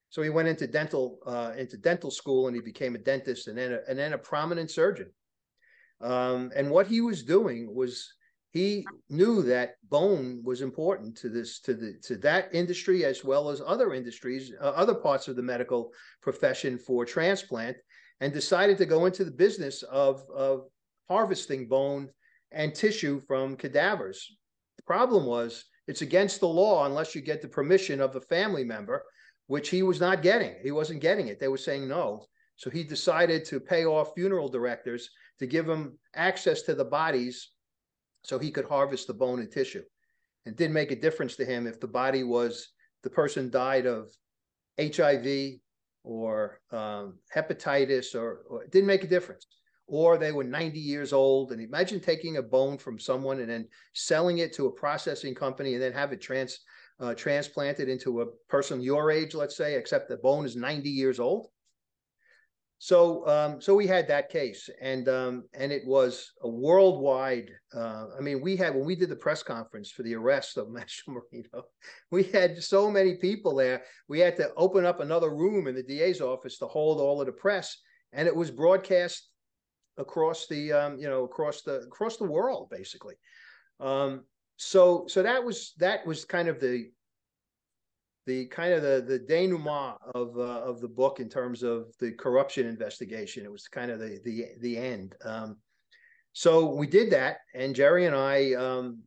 [0.09, 3.57] So he went into dental uh, into dental school, and he became a dentist, and
[3.57, 5.11] then a, and then a prominent surgeon.
[6.01, 8.13] Um, and what he was doing was
[8.55, 13.49] he knew that bone was important to this to the to that industry as well
[13.49, 15.91] as other industries, uh, other parts of the medical
[16.21, 17.75] profession for transplant,
[18.21, 20.67] and decided to go into the business of of
[21.09, 22.07] harvesting bone
[22.53, 24.37] and tissue from cadavers.
[24.77, 28.63] The problem was it's against the law unless you get the permission of a family
[28.63, 29.03] member,
[29.47, 30.55] which he was not getting.
[30.63, 31.41] He wasn't getting it.
[31.41, 32.25] They were saying no.
[32.55, 37.49] So he decided to pay off funeral directors to give him access to the bodies
[38.25, 39.83] so he could harvest the bone and tissue.
[40.45, 42.69] It didn't make a difference to him if the body was
[43.03, 44.09] the person died of
[44.79, 45.59] HIV
[46.03, 49.47] or um, hepatitis, or, or it didn't make a difference
[49.87, 51.51] or they were 90 years old.
[51.51, 55.73] And imagine taking a bone from someone and then selling it to a processing company
[55.73, 56.59] and then have it trans
[56.99, 61.19] uh, transplanted into a person your age, let's say, except the bone is 90 years
[61.19, 61.47] old.
[62.85, 67.49] So, um, so we had that case, and um, and it was a worldwide.
[67.75, 70.67] Uh, I mean, we had when we did the press conference for the arrest of
[70.67, 71.63] Mastromarino,
[72.11, 73.81] we had so many people there.
[74.07, 77.25] We had to open up another room in the DA's office to hold all of
[77.25, 77.75] the press,
[78.13, 79.29] and it was broadcast
[79.97, 83.15] across the um, you know across the across the world basically.
[83.79, 84.25] Um,
[84.57, 86.91] so so that was that was kind of the
[88.25, 92.11] the kind of the the denouement of uh, of the book in terms of the
[92.13, 93.45] corruption investigation.
[93.45, 95.15] It was kind of the the the end.
[95.23, 95.57] Um,
[96.33, 99.03] so we did that, and Jerry and I um,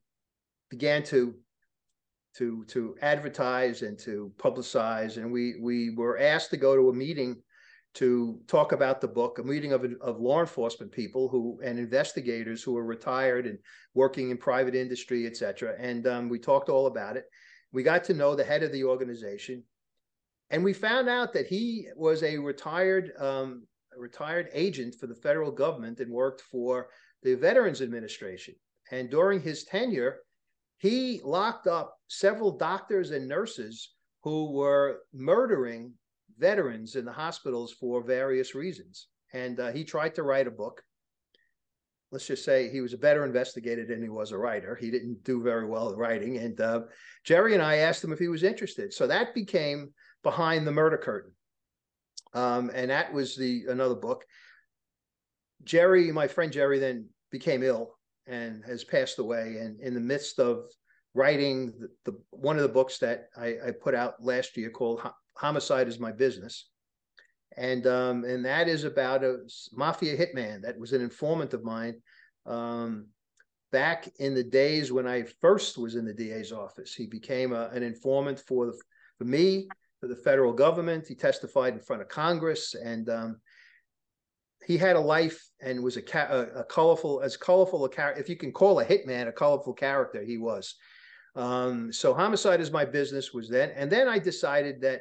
[0.70, 1.34] began to
[2.36, 6.94] to to advertise and to publicize, and we we were asked to go to a
[6.94, 7.42] meeting
[7.94, 12.62] to talk about the book, a meeting of, of law enforcement people who and investigators
[12.62, 13.58] who are retired and
[13.94, 15.74] working in private industry, et cetera.
[15.80, 17.24] And um, we talked all about it.
[17.72, 19.62] We got to know the head of the organization,
[20.50, 23.66] and we found out that he was a retired um,
[23.96, 26.88] a retired agent for the federal government and worked for
[27.22, 28.54] the Veterans Administration.
[28.90, 30.20] And during his tenure,
[30.78, 35.92] he locked up several doctors and nurses who were murdering
[36.38, 39.08] veterans in the hospitals for various reasons.
[39.34, 40.82] And uh, he tried to write a book.
[42.10, 44.74] Let's just say he was a better investigator than he was a writer.
[44.74, 46.38] He didn't do very well at writing.
[46.38, 46.82] And uh,
[47.24, 48.94] Jerry and I asked him if he was interested.
[48.94, 49.92] So that became
[50.22, 51.32] Behind the Murder Curtain.
[52.34, 54.24] Um, and that was the another book.
[55.64, 59.58] Jerry, my friend Jerry, then became ill and has passed away.
[59.60, 60.64] And in the midst of
[61.14, 65.00] writing the, the one of the books that I, I, put out last year called
[65.36, 66.68] Homicide is My Business.
[67.58, 69.38] And um, and that is about a
[69.72, 71.96] mafia hitman that was an informant of mine
[72.46, 73.06] um,
[73.72, 76.94] back in the days when I first was in the DA's office.
[76.94, 78.78] He became a, an informant for the,
[79.18, 79.68] for me,
[80.00, 81.08] for the federal government.
[81.08, 83.40] He testified in front of Congress, and um,
[84.64, 88.28] he had a life and was a, a, a colorful, as colorful a character, if
[88.28, 90.76] you can call a hitman a colorful character, he was.
[91.34, 95.00] Um, so homicide is my business was then, and then I decided that.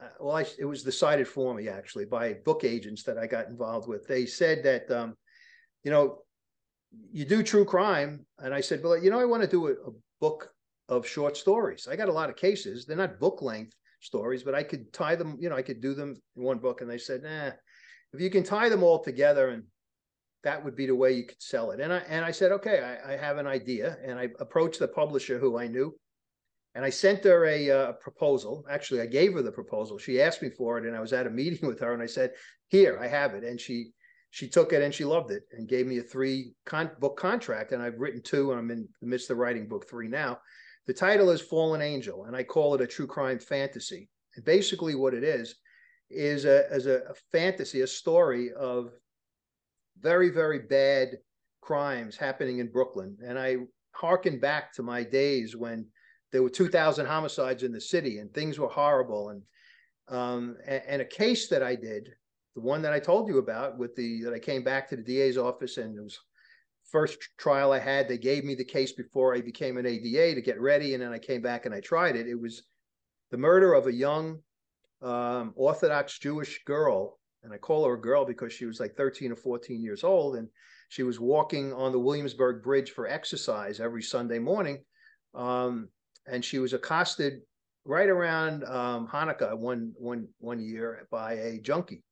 [0.00, 3.48] Uh, well, I, it was decided for me actually by book agents that I got
[3.48, 4.06] involved with.
[4.06, 5.16] They said that, um,
[5.84, 6.18] you know,
[7.10, 9.72] you do true crime, and I said, well, you know, I want to do a,
[9.72, 10.50] a book
[10.88, 11.88] of short stories.
[11.90, 15.16] I got a lot of cases; they're not book length stories, but I could tie
[15.16, 15.36] them.
[15.40, 16.80] You know, I could do them in one book.
[16.80, 17.50] And they said, nah,
[18.12, 19.64] if you can tie them all together and
[20.44, 21.80] that would be the way you could sell it.
[21.80, 24.88] And I and I said, okay, I, I have an idea, and I approached the
[24.88, 25.92] publisher who I knew,
[26.76, 28.64] and I sent her a, uh, proposal.
[28.70, 29.96] Actually, I gave her the proposal.
[29.96, 32.06] She asked me for it, and I was at a meeting with her, and I
[32.06, 32.32] said,
[32.68, 33.92] here, I have it, and she
[34.30, 37.72] she took it and she loved it and gave me a three con- book contract,
[37.72, 40.38] and I've written two, and I'm in the midst of writing book three now.
[40.86, 44.10] The title is Fallen Angel, and I call it a true crime fantasy.
[44.34, 45.54] And basically, what it is
[46.10, 48.90] is a as a, a fantasy, a story of
[49.98, 51.16] very, very bad
[51.62, 53.16] crimes happening in Brooklyn.
[53.24, 53.56] And I
[53.92, 55.86] harken back to my days when
[56.36, 59.30] there were 2,000 homicides in the city and things were horrible.
[59.30, 59.42] And,
[60.08, 62.10] um, and, and, a case that I did,
[62.54, 65.02] the one that I told you about with the, that I came back to the
[65.02, 66.20] DA's office and it was
[66.90, 70.42] first trial I had, they gave me the case before I became an ADA to
[70.42, 70.92] get ready.
[70.92, 72.28] And then I came back and I tried it.
[72.28, 72.64] It was
[73.30, 74.40] the murder of a young
[75.00, 79.30] um, Orthodox Jewish girl and I call her a girl because she was like 13
[79.32, 80.48] or 14 years old, and
[80.88, 84.82] she was walking on the Williamsburg Bridge for exercise every Sunday morning,
[85.32, 85.88] um,
[86.26, 87.40] and she was accosted
[87.84, 92.02] right around um, Hanukkah one one one year by a junkie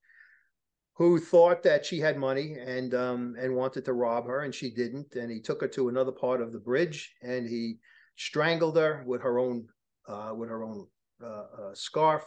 [0.97, 4.71] who thought that she had money and um, and wanted to rob her, and she
[4.71, 5.17] didn't.
[5.17, 7.79] And he took her to another part of the bridge, and he
[8.17, 9.67] strangled her with her own
[10.09, 10.87] uh, with her own
[11.23, 12.25] uh, uh, scarf,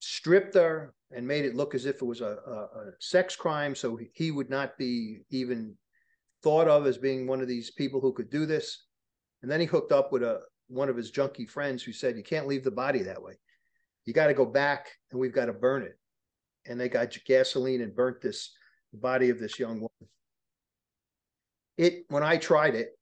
[0.00, 3.74] stripped her, and made it look as if it was a, a, a, sex crime.
[3.74, 5.74] So he would not be even
[6.42, 8.85] thought of as being one of these people who could do this.
[9.42, 12.22] And then he hooked up with a one of his junkie friends who said, "You
[12.22, 13.38] can't leave the body that way.
[14.04, 15.98] You got to go back, and we've got to burn it."
[16.66, 18.52] And they got gasoline and burnt this
[18.92, 20.10] the body of this young woman.
[21.76, 22.98] It when I tried it,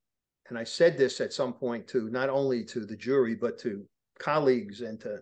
[0.48, 3.86] and I said this at some point to not only to the jury but to
[4.18, 5.20] colleagues and to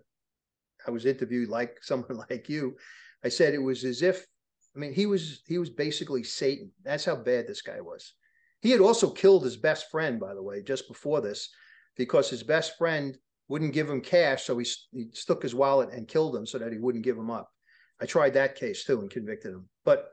[0.86, 2.76] I was interviewed like someone like you,
[3.24, 4.26] I said it was as if
[4.74, 6.72] I mean he was he was basically Satan.
[6.82, 8.14] That's how bad this guy was.
[8.62, 11.51] He had also killed his best friend, by the way, just before this,
[11.97, 13.18] because his best friend
[13.48, 16.72] wouldn't give him cash, so he he stuck his wallet and killed him so that
[16.72, 17.51] he wouldn't give him up.
[18.01, 19.68] I tried that case too and convicted him.
[19.84, 20.09] But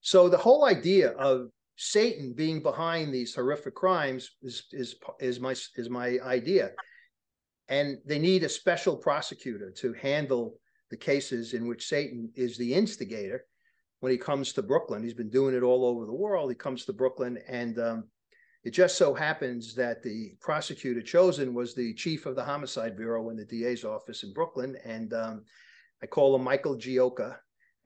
[0.00, 5.54] so the whole idea of Satan being behind these horrific crimes is is is my
[5.76, 6.72] is my idea
[7.68, 10.58] and they need a special prosecutor to handle
[10.90, 13.46] the cases in which Satan is the instigator.
[14.04, 16.50] When he comes to Brooklyn, he's been doing it all over the world.
[16.50, 18.04] He comes to Brooklyn, and um,
[18.62, 23.30] it just so happens that the prosecutor chosen was the chief of the homicide bureau
[23.30, 25.44] in the DA's office in Brooklyn, and um,
[26.02, 27.36] I call him Michael Gioka.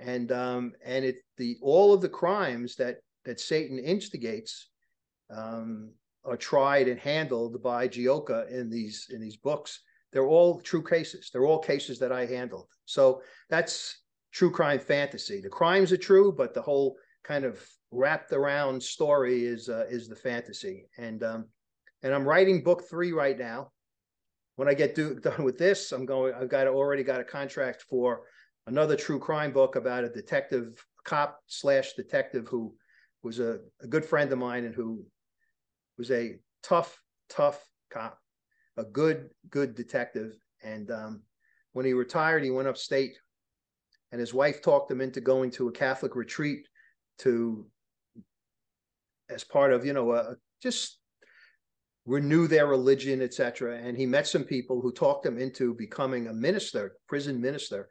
[0.00, 4.70] And um, and it the all of the crimes that that Satan instigates
[5.30, 5.92] um,
[6.24, 9.82] are tried and handled by Gioka in these in these books.
[10.10, 11.30] they're all true cases.
[11.30, 12.66] They're all cases that I handled.
[12.86, 14.00] So that's
[14.32, 15.40] true crime fantasy.
[15.40, 20.08] The crimes are true, but the whole kind of wrapped around story is uh, is
[20.08, 20.86] the fantasy.
[20.98, 21.46] And um,
[22.02, 23.70] and I'm writing book three right now.
[24.56, 26.34] When I get do, done with this, I'm going.
[26.34, 28.22] I've got already got a contract for
[28.66, 32.74] another true crime book about a detective, cop slash detective who
[33.22, 35.04] was a, a good friend of mine and who
[35.96, 38.18] was a tough, tough cop,
[38.76, 40.38] a good, good detective.
[40.62, 41.22] And um,
[41.72, 43.16] when he retired, he went upstate,
[44.12, 46.66] and his wife talked him into going to a Catholic retreat
[47.20, 47.66] to,
[49.28, 50.98] as part of you know, a, just
[52.06, 53.78] renew their religion, etc.
[53.78, 57.88] And he met some people who talked him into becoming a minister, prison minister,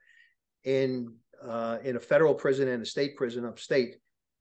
[0.63, 1.13] in
[1.47, 3.97] uh, in a federal prison and a state prison upstate.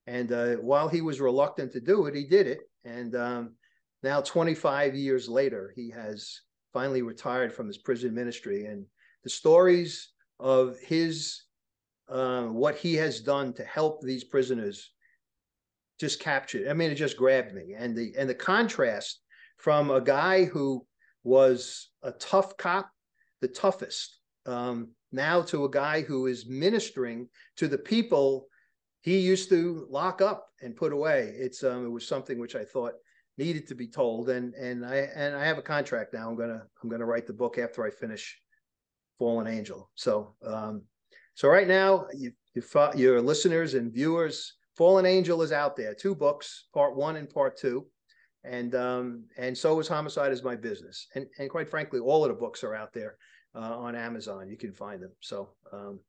[0.06, 2.60] And uh, while he was reluctant to do it, he did it.
[2.84, 3.54] And um,
[4.02, 6.40] now, 25 years later, he has
[6.72, 8.66] finally retired from his prison ministry.
[8.66, 8.86] And
[9.24, 11.42] the stories of his
[12.08, 14.90] uh, what he has done to help these prisoners
[15.98, 16.68] just captured.
[16.68, 17.74] I mean, it just grabbed me.
[17.76, 19.20] And the and the contrast
[19.56, 20.86] from a guy who
[21.24, 22.90] was a tough cop,
[23.40, 28.46] the toughest, um, now to a guy who is ministering to the people
[29.00, 31.32] he used to lock up and put away.
[31.36, 32.94] It's um, it was something which I thought
[33.38, 36.28] needed to be told, and and I and I have a contract now.
[36.28, 38.38] I'm gonna I'm gonna write the book after I finish
[39.18, 39.90] Fallen Angel.
[39.94, 40.82] So um,
[41.36, 42.62] so right now you, you
[42.96, 45.94] your listeners and viewers, Fallen Angel is out there.
[45.94, 47.86] Two books, part one and part two.
[48.42, 51.06] And um, and so is Homicide is my business.
[51.14, 53.18] And and quite frankly, all of the books are out there
[53.54, 54.48] uh, on Amazon.
[54.48, 55.12] You can find them.
[55.20, 56.00] So um,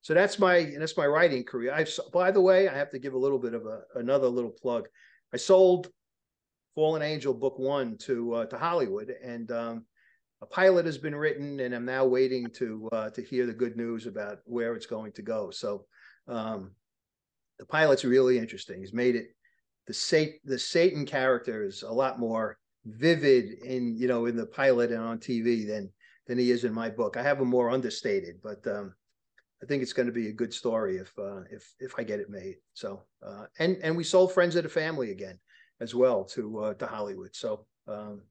[0.00, 1.74] so that's my that's my writing career.
[1.74, 4.50] I've by the way, I have to give a little bit of a another little
[4.50, 4.88] plug.
[5.34, 5.90] I sold
[6.74, 9.86] Fallen Angel book one to uh, to Hollywood, and um,
[10.42, 13.76] a pilot has been written, and I'm now waiting to uh, to hear the good
[13.76, 15.50] news about where it's going to go.
[15.50, 15.86] So
[16.26, 16.72] um,
[17.60, 18.80] the pilot's really interesting.
[18.80, 19.28] He's made it
[19.86, 24.46] the Satan the Satan character is a lot more vivid in you know in the
[24.46, 25.88] pilot and on TV than
[26.26, 27.16] than he is in my book.
[27.16, 28.94] I have him more understated, but um,
[29.62, 32.18] I think it's going to be a good story if uh, if if I get
[32.18, 32.56] it made.
[32.74, 35.38] So uh, and and we sold Friends of the Family again
[35.80, 37.36] as well to uh, to Hollywood.
[37.36, 38.22] So um,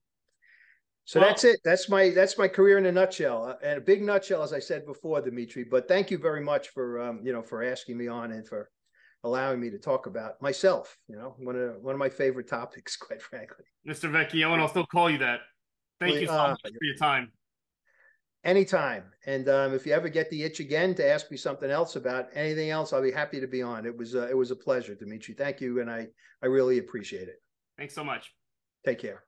[1.05, 1.59] so well, that's it.
[1.63, 4.59] That's my that's my career in a nutshell, uh, and a big nutshell, as I
[4.59, 5.63] said before, Dimitri.
[5.63, 8.69] But thank you very much for um, you know for asking me on and for
[9.23, 10.97] allowing me to talk about myself.
[11.07, 13.65] You know, one of one of my favorite topics, quite frankly.
[13.87, 14.09] Mr.
[14.11, 15.41] Vecchione, I'll still call you that.
[15.99, 17.31] Thank well, you so uh, much for your time.
[18.43, 19.03] Anytime.
[19.27, 22.29] And um, if you ever get the itch again to ask me something else about
[22.33, 23.85] anything else, I'll be happy to be on.
[23.85, 25.35] It was uh, it was a pleasure, Dimitri.
[25.35, 26.07] Thank you, and I
[26.41, 27.41] I really appreciate it.
[27.77, 28.33] Thanks so much.
[28.85, 29.23] Take care.